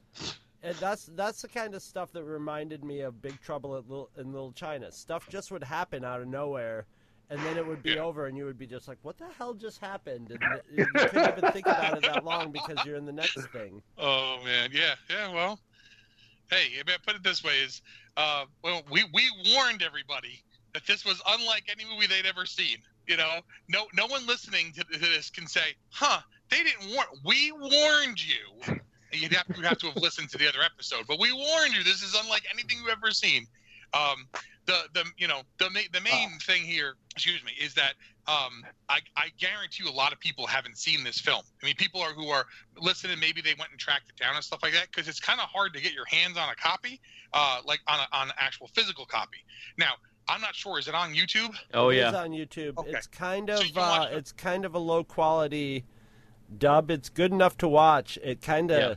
[0.64, 4.10] and that's that's the kind of stuff that reminded me of Big Trouble at Little,
[4.18, 4.92] in Little China.
[4.92, 6.86] Stuff just would happen out of nowhere,
[7.30, 8.04] and then it would be Yeah.
[8.04, 10.40] over, and you would be just like, "What the hell just happened?" And
[10.72, 13.82] you couldn't even think about it that long because you're in the next thing.
[13.98, 15.32] Oh man, yeah, yeah.
[15.34, 15.60] Well,
[16.50, 17.82] hey, I mean, put it this way: is
[18.18, 20.42] uh, well, we we warned everybody
[20.74, 22.78] that this was unlike any movie they'd ever seen.
[23.08, 26.20] You know, no no one listening to, to this can say, "Huh,
[26.50, 28.80] they didn't warn." We warned you.
[29.14, 31.84] You'd have, you'd have to have listened to the other episode, but we warned you.
[31.84, 33.46] This is unlike anything you've ever seen.
[33.94, 34.28] Um,
[34.66, 37.94] the the you know the ma- the main thing here, excuse me, is that
[38.28, 41.42] um, I, I guarantee you a lot of people haven't seen this film.
[41.64, 42.46] I mean, people are who are
[42.78, 43.18] listening.
[43.20, 45.48] Maybe they went and tracked it down and stuff like that because it's kind of
[45.48, 47.00] hard to get your hands on a copy,
[47.34, 49.38] uh, like on a, on an actual physical copy.
[49.78, 49.94] Now,
[50.28, 50.78] I'm not sure.
[50.78, 51.56] Is it on YouTube?
[51.74, 52.78] Oh yeah, It is on YouTube.
[52.80, 52.92] Okay.
[52.92, 55.86] It's kind of you can uh, it's kind of a low quality
[56.58, 56.92] dub.
[56.92, 58.20] It's good enough to watch.
[58.22, 58.96] It kind of Yeah.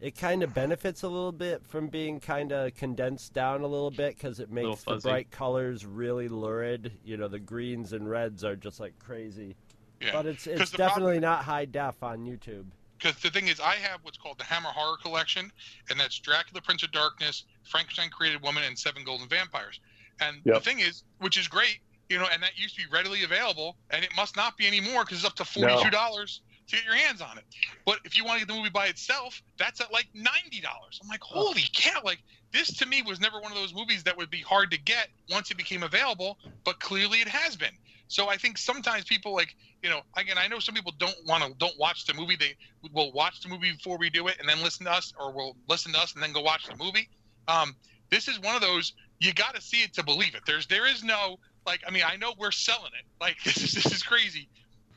[0.00, 3.90] It kind of benefits a little bit from being kind of condensed down a little
[3.90, 6.92] bit because it makes the bright colors really lurid.
[7.04, 9.56] You know, the greens and reds are just like crazy.
[10.00, 10.12] Yeah.
[10.12, 12.66] But it's 'Cause it's the problem- definitely not high def on YouTube.
[12.98, 15.50] because the thing is, I have what's called the Hammer Horror Collection,
[15.90, 19.80] and that's Dracula, Prince of Darkness, Frankenstein Created Woman, and Seven Golden Vampires.
[20.20, 23.22] And the thing is, which is great, you know, and that used to be readily
[23.24, 26.84] available, and it must not be anymore because it's up to forty-two dollars to get
[26.84, 27.44] your hands on it.
[27.84, 31.00] But if you want to get the movie by itself, that's at like ninety dollars.
[31.02, 32.00] I'm like, holy cow!
[32.04, 32.18] Like
[32.52, 35.08] this to me was never one of those movies that would be hard to get
[35.30, 37.74] once it became available, but clearly it has been.
[38.08, 41.42] So I think sometimes people like, you know, again, I know some people don't want
[41.42, 42.36] to don't watch the movie.
[42.36, 42.54] They
[42.92, 45.56] will watch the movie before we do it, and then listen to us, or will
[45.68, 47.08] listen to us and then go watch the movie.
[47.48, 47.74] Um,
[48.10, 50.42] this is one of those you got to see it to believe it.
[50.46, 53.06] There's there is no like, I mean, I know we're selling it.
[53.20, 54.48] Like this is this is crazy.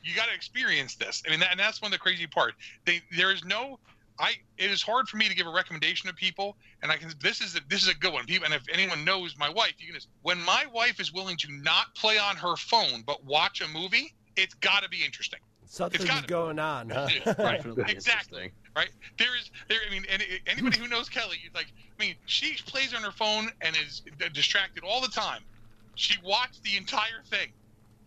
[0.02, 1.22] You got to experience this.
[1.26, 2.54] I mean, that, and that's one of the crazy part.
[2.84, 3.78] They, there is no.
[4.18, 4.32] I.
[4.58, 7.12] It is hard for me to give a recommendation to people, and I can.
[7.20, 8.26] This is a, this is a good one.
[8.26, 10.08] People, and if anyone knows my wife, you can just.
[10.22, 14.14] When my wife is willing to not play on her phone but watch a movie,
[14.36, 15.40] it's got to be interesting.
[15.70, 16.26] Something's gotta be.
[16.26, 17.08] going on, huh?
[17.38, 17.64] Right.
[17.88, 18.50] Exactly.
[18.74, 18.90] right?
[19.18, 19.78] There is, there.
[19.86, 23.50] I mean, any, anybody who knows Kelly, like, I mean, she plays on her phone
[23.60, 25.42] and is distracted all the time.
[25.94, 27.52] She watched the entire thing.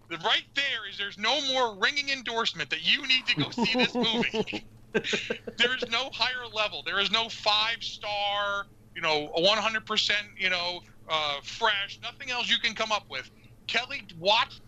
[0.09, 3.73] The right there is there's no more ringing endorsement that you need to go see
[3.73, 4.65] this movie.
[4.93, 6.83] there is no higher level.
[6.85, 10.79] There is no five star, you know, a 100%, you know,
[11.09, 11.99] uh, fresh.
[12.03, 13.29] Nothing else you can come up with.
[13.67, 14.61] Kelly watched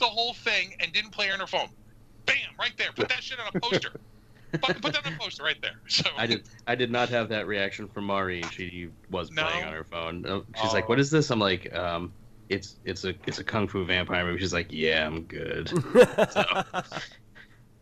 [0.00, 1.68] the whole thing and didn't play on her phone.
[2.26, 2.88] Bam, right there.
[2.94, 3.90] Put that shit on a poster.
[4.60, 5.72] Fucking put that on a poster right there.
[5.88, 6.48] So I did.
[6.66, 8.44] I did not have that reaction from Maureen.
[8.50, 9.42] She was No?
[9.44, 10.24] playing on her phone.
[10.56, 10.72] She's Oh.
[10.72, 12.14] like, "What is this?" I'm like, um,
[12.48, 15.68] "It's it's a it's a kung fu vampire movie." She's like, "Yeah, I'm good."
[16.30, 16.44] so,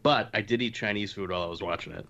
[0.02, 2.06] but I did eat Chinese food while I was watching it.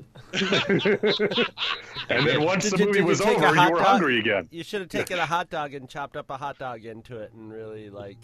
[2.11, 3.87] and then once Did the movie did you was take over, you were dog?
[3.87, 4.49] hungry again.
[4.51, 7.33] You should have taken a hot dog and chopped up a hot dog into it
[7.33, 8.19] and really like,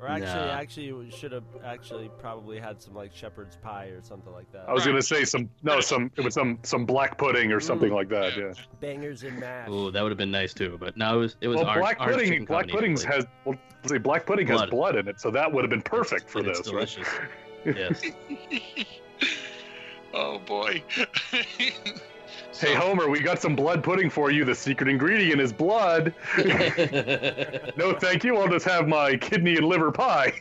[0.00, 0.52] or actually, Nah.
[0.52, 4.68] actually, you should have actually probably had some like shepherd's pie or something like that.
[4.68, 4.92] I was Right.
[4.92, 7.94] gonna say some no some it was some some black pudding or something Mm.
[7.94, 8.36] like that.
[8.36, 8.44] Yeah.
[8.46, 8.52] Yeah.
[8.80, 9.68] Bangers and mash.
[9.68, 10.76] Ooh, that would have been nice too.
[10.80, 13.04] But no, it was it was Well, orange, black orange pudding chicken black combination, puddings
[13.04, 13.14] please.
[13.14, 14.70] has well, let's black pudding has Blood.
[14.70, 16.60] blood in it, so that would have been perfect for And this.
[16.60, 16.88] It's right?
[17.66, 18.02] delicious.
[18.84, 18.86] yes.
[20.14, 20.82] oh boy.
[22.60, 24.44] Hey Homer, we got some blood pudding for you.
[24.44, 26.14] The secret ingredient is blood.
[27.76, 28.36] No, thank you.
[28.36, 30.32] I'll just have my kidney and liver pie.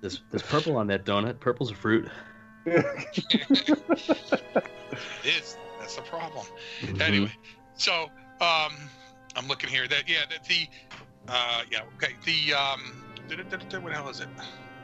[0.00, 1.40] There's, there's purple on that donut.
[1.40, 2.08] Purple's a fruit.
[2.66, 2.82] is
[5.80, 6.46] that's the problem.
[6.80, 7.00] Mhm.
[7.00, 7.32] Anyway,
[7.74, 8.72] so um,
[9.36, 9.88] I'm looking here.
[9.88, 10.68] That yeah, that the
[11.28, 14.28] uh, yeah okay the um, what the hell is it?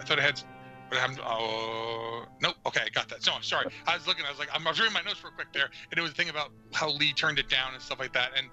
[0.01, 0.43] I thought I had.
[0.89, 1.21] What happened?
[1.25, 2.55] Oh nope.
[2.67, 3.27] Okay, I got that.
[3.27, 3.67] No, sorry.
[3.87, 4.25] I was looking.
[4.25, 6.11] I was like, I'm, I was reading my notes real quick there, and it was
[6.13, 8.31] a thing about how Lee turned it down and stuff like that.
[8.37, 8.49] And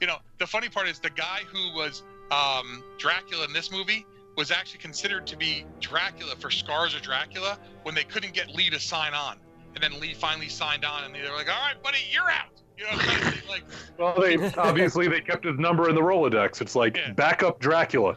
[0.00, 4.06] you know, the funny part is the guy who was um, Dracula in this movie
[4.36, 8.70] was actually considered to be Dracula for Scars of Dracula when they couldn't get Lee
[8.70, 9.38] to sign on,
[9.74, 12.50] and then Lee finally signed on, and they were like, "All right, buddy, you're out."
[12.76, 13.42] You know, what I'm saying?
[13.48, 13.62] like
[13.98, 16.60] well, they obviously they kept his number in the Rolodex.
[16.60, 17.12] It's like Yeah.
[17.12, 18.14] backup Dracula.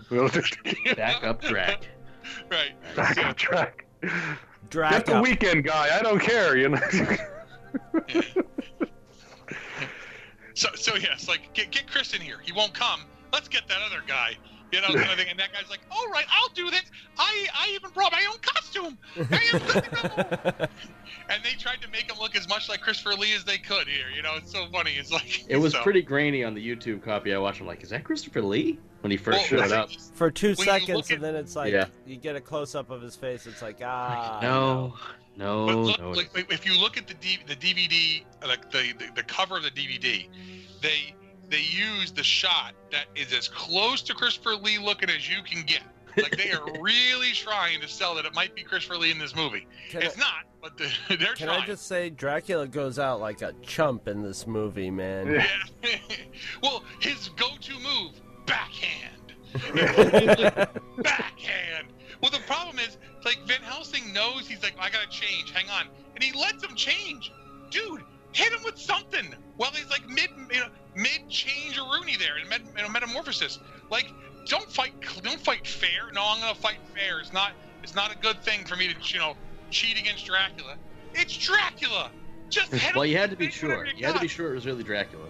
[0.95, 1.88] Back up, Drac.
[2.51, 2.71] right.
[2.95, 3.86] backup Drac.
[4.01, 4.11] Get
[4.69, 5.23] Drac the up.
[5.23, 5.97] weekend guy.
[5.97, 6.57] I don't care.
[6.57, 6.82] You know.
[10.57, 12.39] So, so yes, like get get Chris in here.
[12.43, 13.01] He won't come.
[13.32, 14.32] Let's get that other guy.
[14.72, 15.28] You know, kind of thing.
[15.30, 16.84] And that guy's like, "All right, I'll do this.
[17.18, 18.97] I I even brought my own costume.
[19.15, 19.22] I
[19.53, 19.89] am good to
[20.59, 20.68] go."
[21.30, 23.88] and they tried to make him look as much like Christopher Lee as they could
[23.88, 24.07] here.
[24.15, 24.91] You know, it's so funny.
[24.97, 27.61] It's like It was so- pretty grainy on the YouTube copy I watched.
[27.61, 28.80] I'm like, is that Christopher Lee?
[29.01, 29.89] When he first Well, showed up.
[29.89, 31.86] thing For two seconds, look and then it's like Yeah.
[32.07, 33.45] you get a close up of his face.
[33.45, 34.95] It's like ah, no,
[35.38, 36.11] no, But look, no.
[36.11, 39.63] like, if you look at the D, the DVD, like the, the the cover of
[39.63, 40.28] the DVD,
[40.82, 41.13] they
[41.50, 45.64] they use the shot that is as close to Christopher Lee looking as you can
[45.66, 45.82] get.
[46.18, 49.36] Like they are really trying to sell that it might be Christopher Lee in this
[49.36, 49.68] movie.
[49.89, 51.36] Can it's I- not, but the, they're trying.
[51.36, 51.62] Can trying.
[51.62, 55.32] I just say Dracula goes out like a chump in this movie, man?
[55.84, 55.98] Yeah.
[56.64, 59.14] well, his go-to move, backhand.
[61.04, 61.88] backhand.
[62.22, 65.52] Well, the problem is, like Van Helsing knows he's like, I gotta change.
[65.52, 67.32] Hang on, and he lets him change.
[67.70, 68.02] Dude,
[68.38, 69.33] hit him with something.
[69.57, 72.89] Well, he's like mid, you know, mid change a Rooney there in, med, in a
[72.89, 73.59] metamorphosis.
[73.89, 74.11] Like,
[74.45, 76.11] don't fight, don't fight fair.
[76.13, 77.19] No, I'm gonna fight fair.
[77.19, 79.35] It's not, it's not a good thing for me to, you know,
[79.71, 80.75] cheat against Dracula.
[81.13, 82.11] It's Dracula.
[82.49, 83.85] Just hit him Well, you had to be sure.
[83.88, 85.25] you You had to be sure it was really Dracula.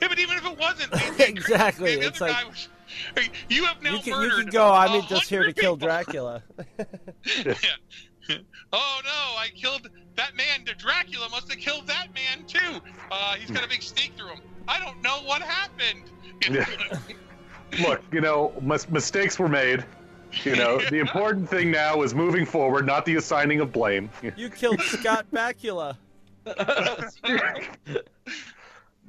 [0.00, 2.68] Yeah, but even if it wasn't, Exactly, The it's like- guy was,
[3.48, 4.70] you have now You can, you can go.
[4.72, 5.76] I'm just here to hundred kill.
[5.76, 6.42] Dracula.
[7.44, 7.54] yeah.
[8.76, 9.38] Oh no!
[9.38, 10.64] I killed that man.
[10.66, 12.80] The Dracula must have killed that man too.
[13.08, 14.40] Uh, he's got a big stake through him.
[14.66, 16.10] I don't know what happened.
[16.50, 16.66] Yeah.
[17.86, 19.84] Look, you know, mis- mistakes were made.
[20.42, 24.10] You know, the important thing now is moving forward, not the assigning of blame.
[24.36, 25.96] You killed Scott Bakula.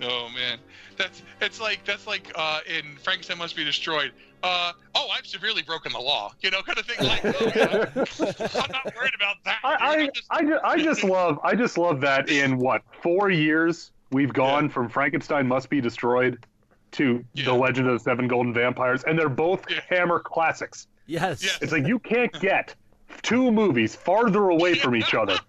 [0.01, 0.57] Oh man,
[0.97, 4.11] that's it's like that's like uh, in Frankenstein Must Be Destroyed.
[4.43, 6.33] Uh, oh, I've severely broken the law.
[6.41, 6.97] You know, kind of thing.
[7.07, 7.85] Like, oh, yeah,
[8.63, 9.59] I'm not worried about that.
[9.63, 13.91] I, I'm I, just- I, just love I just love that in what four years
[14.11, 16.45] we've gone from Frankenstein must be destroyed
[16.91, 17.45] to Yeah.
[17.45, 19.79] the Legend of the Seven Golden Vampires, and they're both Yeah.
[19.89, 20.87] Hammer classics.
[21.07, 21.43] Yes.
[21.43, 21.51] Yeah.
[21.61, 22.75] It's like you can't get
[23.21, 25.37] two movies farther away from each other.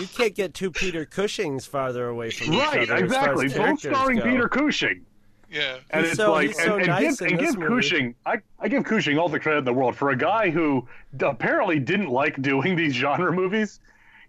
[0.00, 3.04] You can't get two Peter Cushings farther away from each right, other.
[3.04, 3.46] as far exactly.
[3.46, 4.24] as Both starring go.
[4.24, 5.06] Peter Cushing.
[5.50, 5.78] yeah.
[5.90, 7.74] And He's it's so- like, he's so and, and nice give, in and give movie.
[7.74, 10.86] Cushing, I, I give Cushing all the credit in the world for a guy who
[11.20, 13.80] apparently didn't like doing these genre movies.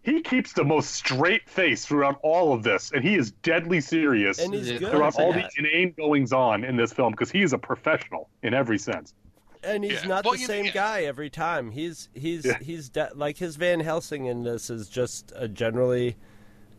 [0.03, 4.39] He keeps the most straight face throughout all of this, and he is deadly serious
[4.39, 4.91] And he's Yeah, good.
[4.91, 5.41] throughout all Yeah.
[5.43, 9.13] these inane goings on in this film because he is a professional in every sense.
[9.63, 10.07] And he's Yeah.
[10.07, 10.71] not Well, the you- same yeah.
[10.71, 11.71] guy every time.
[11.71, 12.59] He's he's Yeah.
[12.59, 16.15] he's de- like his Van Helsing in this is just a generally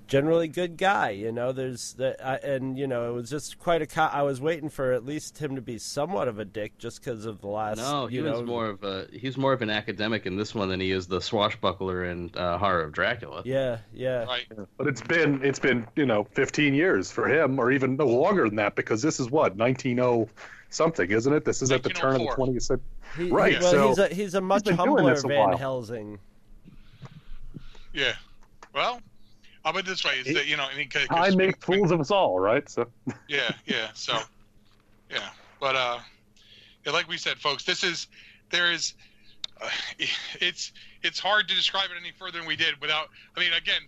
[0.06, 1.10] generally good guy.
[1.10, 3.86] You know, there's the I, and you know it was just quite a.
[3.86, 7.04] Co- I was waiting for at least him to be somewhat of a dick just
[7.04, 7.76] because of the last.
[7.76, 10.54] No, he you was know, more of a he's more of an academic in this
[10.54, 13.42] one than he is the swashbuckler in uh, Horror of Dracula.
[13.44, 14.24] Yeah, yeah.
[14.24, 14.46] Right.
[14.78, 18.44] But it's been it's been you know 15 years for him, or even no longer
[18.48, 20.30] than that, because this is what 1900
[20.70, 21.44] something, isn't it?
[21.44, 22.46] This is at the turn of the 1904.
[22.46, 22.84] 20th century.
[23.26, 25.28] He, Right, he- well, so he's a he's a much been doing humbler this a
[25.28, 25.52] Van.
[25.54, 26.18] Helsing.
[27.92, 28.14] Yeah.
[28.74, 29.00] Well,
[29.64, 31.46] I'll put it this way: is that you know, I mean, 'cause- 'cause Time when-
[31.48, 32.68] makes fools of us all, right?
[32.68, 32.86] So
[33.28, 33.88] Yeah, yeah.
[33.94, 34.18] So,
[35.10, 35.98] yeah, but uh,
[36.84, 38.06] yeah, like we said, folks, this is
[38.50, 38.94] there is,
[39.60, 39.68] uh,
[40.40, 43.08] it's it's hard to describe it any further than we did without.
[43.36, 43.80] I mean, again,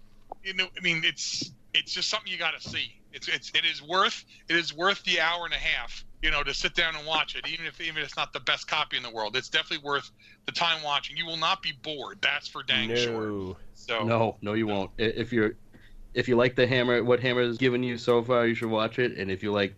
[0.43, 2.95] you know, I mean, it's it's just something you got to see.
[3.13, 6.43] It's it's it is worth it is worth the hour and a half, you know,
[6.43, 8.97] to sit down and watch it, even if even if it's not the best copy
[8.97, 9.37] in the world.
[9.37, 10.11] It's definitely worth
[10.47, 11.17] the time watching.
[11.17, 12.19] You will not be bored.
[12.21, 13.29] That's for dang sure.
[13.29, 13.57] No.
[13.75, 14.91] So No, no, you won't.
[14.99, 15.53] If you're
[16.15, 18.99] if you like the Hammer, what Hammer has given you so far, you should watch
[18.99, 19.17] it.
[19.17, 19.75] And if you like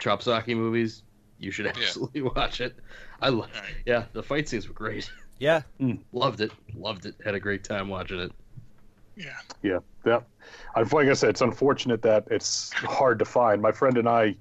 [0.00, 1.02] Chopsocky movies,
[1.38, 2.76] you should absolutely watch it.
[3.20, 3.50] I love.
[3.54, 3.74] Right.
[3.84, 5.10] yeah, the fight scenes were great.
[5.38, 7.14] Yeah, mm, Loved it, loved it.
[7.24, 8.32] Had a great time watching it.
[9.16, 10.20] yeah, Yeah, yeah.
[10.74, 13.60] I- Like I said, it's unfortunate that it's hard to find.
[13.62, 14.34] My friend and I,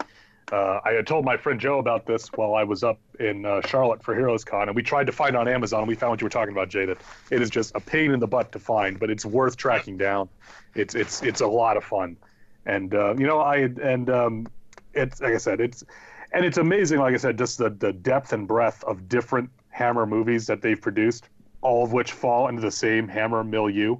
[0.51, 3.61] uh, I had told my friend Joe about this while I was up in uh,
[3.61, 5.79] Charlotte for Heroes Con, and we tried to find on Amazon.
[5.81, 6.71] And we found what you were talking about.
[6.71, 6.97] That
[7.31, 10.29] it is just a pain in the butt to find, but it's worth tracking down.
[10.75, 12.17] It's it's it's a lot of fun,
[12.65, 14.47] and uh, you know I and um,
[14.93, 15.83] it's like I said, it's
[16.31, 16.99] and it's amazing.
[16.99, 20.79] Like I said, just the the depth and breadth of different Hammer movies that they've
[20.79, 21.27] produced,
[21.61, 23.97] all of which fall into the same Hammer milieu.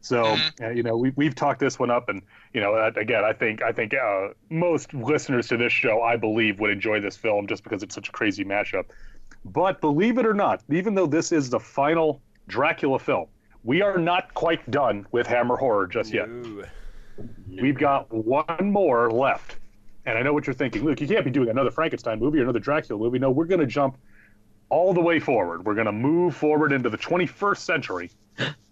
[0.00, 0.62] So Mhm.
[0.62, 2.22] uh, you know we we've talked this one up, and
[2.52, 6.16] you know uh, again I think I think uh, most listeners to this show I
[6.16, 8.84] believe would enjoy this film just because it's such a crazy mashup.
[9.44, 13.26] But believe it or not, even though this is the final Dracula film,
[13.64, 16.28] we are not quite done with Hammer horror just yet.
[16.28, 16.64] No.
[17.48, 19.56] We've got one more left.
[20.04, 20.84] And I know what you're thinking.
[20.84, 23.18] Look, you can't be doing another Frankenstein movie or another Dracula movie.
[23.18, 23.96] No, we're going to jump
[24.68, 25.64] all the way forward.
[25.64, 28.10] We're going to move forward into the 21st century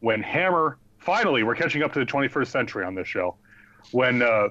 [0.00, 3.36] when Hammer finally we're catching up to the 21st century on this show.
[3.92, 4.48] When uh,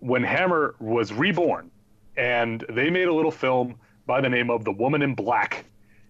[0.00, 1.70] when Hammer was reborn
[2.16, 3.76] and they made a little film
[4.06, 5.64] by the name of The Woman in Black.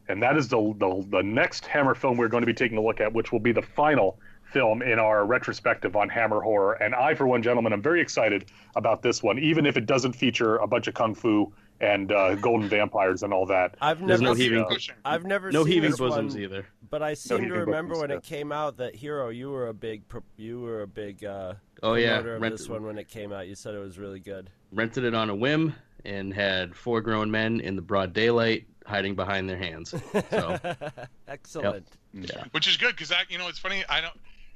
[0.09, 2.83] And that is the, the the next Hammer film we're going to be taking a
[2.83, 6.75] look at, which will be the final film in our retrospective on Hammer horror.
[6.75, 10.13] And I, for one, gentlemen, I'm very excited about this one, even if it doesn't
[10.13, 13.75] feature a bunch of kung fu and uh, golden vampires and all that.
[13.81, 14.95] I've There's never no seen, heaving, Pushing.
[15.05, 16.67] I've never no seen heaving this bosoms one, either.
[16.95, 18.19] But I seem to remember when yeah.
[18.19, 20.05] it came out that Hero, you were a big
[20.37, 23.33] you were a big uh, Oh yeah, promoter of rent, this one when it came
[23.33, 23.49] out.
[23.49, 24.49] You said it was really good.
[24.71, 25.75] rented it on a whim
[26.05, 29.93] and had four grown men in the broad daylight hiding behind their hands.
[30.31, 30.57] So
[31.27, 31.89] Excellent.
[32.13, 33.83] yeah, which is good because I, you know, it's funny.
[33.89, 34.15] I don't.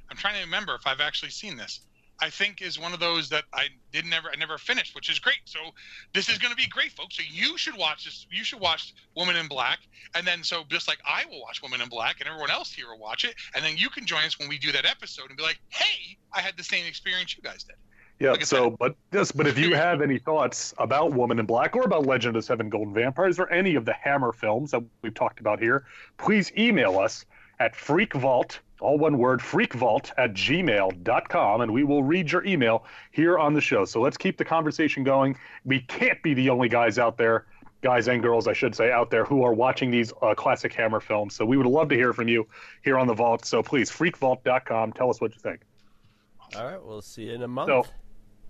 [0.09, 1.81] I'm trying to remember if I've actually seen this.
[2.21, 5.19] I think is one of those that I didn't ever, I never finished, which is
[5.19, 5.39] great.
[5.45, 5.59] So
[6.13, 7.17] this is going to be great, folks.
[7.17, 8.27] So you should watch this.
[8.29, 9.79] You should watch Woman in Black,
[10.15, 12.89] and then so just like I will watch Woman in Black, and everyone else here
[12.89, 15.37] will watch it, and then you can join us when we do that episode and
[15.37, 17.75] be like, "Hey, I had the same experience you guys did."
[18.19, 18.33] Yeah.
[18.33, 21.83] At So, but yes, but if you have any thoughts about Woman in Black or
[21.83, 25.39] about Legend of Seven Golden Vampires or any of the Hammer films that we've talked
[25.39, 25.85] about here,
[26.17, 27.25] please email us
[27.59, 33.37] at freakvault, all one word, freakvault at gmail.com, and we will read your email here
[33.37, 33.85] on the show.
[33.85, 35.37] So let's keep the conversation going.
[35.65, 37.45] We can't be the only guys out there,
[37.81, 41.01] guys and girls, I should say, out there who are watching these uh, classic Hammer
[41.01, 41.35] films.
[41.35, 42.47] So we would love to hear from you
[42.81, 43.45] here on the Vault.
[43.45, 45.61] So please, freakvault.com, tell us what you think.
[46.55, 47.67] All right, we'll see you in a month.
[47.67, 47.85] So,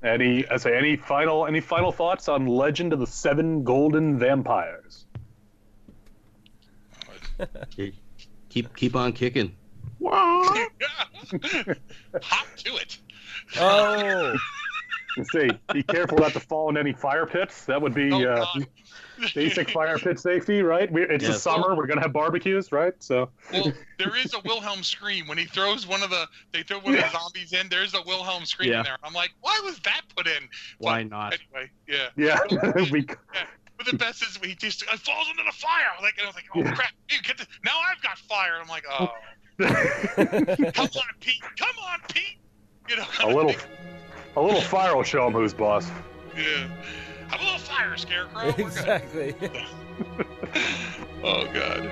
[0.01, 5.05] any I say any final any final thoughts on Legend of the Seven Golden Vampires?
[8.49, 9.55] keep keep on kicking.
[10.01, 10.71] Hop
[12.57, 12.97] to it.
[13.59, 14.35] oh,
[15.17, 17.65] Let's say be careful not to fall in any fire pits.
[17.65, 18.45] That would be Oh, uh,
[19.35, 20.89] basic fire pit safety, right?
[20.91, 21.41] We, it's the Yes.
[21.41, 21.75] summer.
[21.75, 22.93] We're gonna have barbecues, right?
[22.99, 26.79] So Well, there is a Wilhelm scream when he throws one of the they throw
[26.79, 27.67] one of the zombies in.
[27.69, 28.79] There's a Wilhelm scream Yeah.
[28.79, 28.97] in there.
[29.03, 30.47] I'm like, why was that put in?
[30.77, 31.33] Why But not?
[31.53, 32.09] Anyway, yeah.
[32.15, 32.39] yeah,
[32.91, 33.05] we,
[33.79, 35.87] But the best is when he just it falls into the fire.
[36.01, 38.59] Like and I was like, oh crap, dude, get the, now I've got fire.
[38.61, 39.07] I'm like, oh,
[40.73, 42.37] come on, Pete, come on, Pete.
[42.89, 43.55] You know, a little
[44.35, 45.89] a little fire will show him who's boss.
[46.37, 46.67] yeah.
[47.29, 48.49] Have a little fire, Scarecrow.
[48.57, 49.33] Exactly.
[51.21, 51.91] Oh god.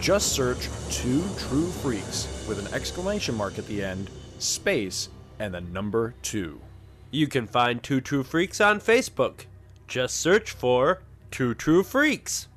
[0.00, 5.60] Just search Two True Freaks with an exclamation mark at the end, space, and the
[5.60, 6.60] number two.
[7.10, 9.46] You can find Two True Freaks on Facebook.
[9.88, 12.48] Just search for Two True Freaks.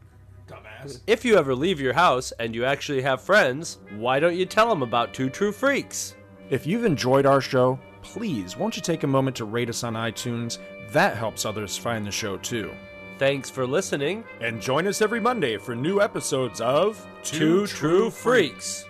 [0.47, 0.99] Dumbass.
[1.07, 4.69] If you ever leave your house and you actually have friends, why don't you tell
[4.69, 6.15] them about Two True Freaks?
[6.49, 9.93] If you've enjoyed our show, please won't you take a moment to rate us on
[9.93, 10.59] iTunes?
[10.91, 12.71] That helps others find the show too.
[13.19, 14.23] Thanks for listening.
[14.39, 18.85] And join us every Monday for new episodes of Two True Freaks.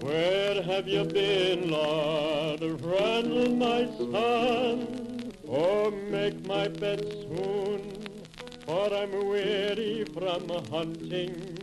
[0.00, 5.32] Where have you been, Lord, run, my son?
[5.48, 8.02] Oh, make my bed soon,
[8.66, 11.58] for I'm weary from hunting.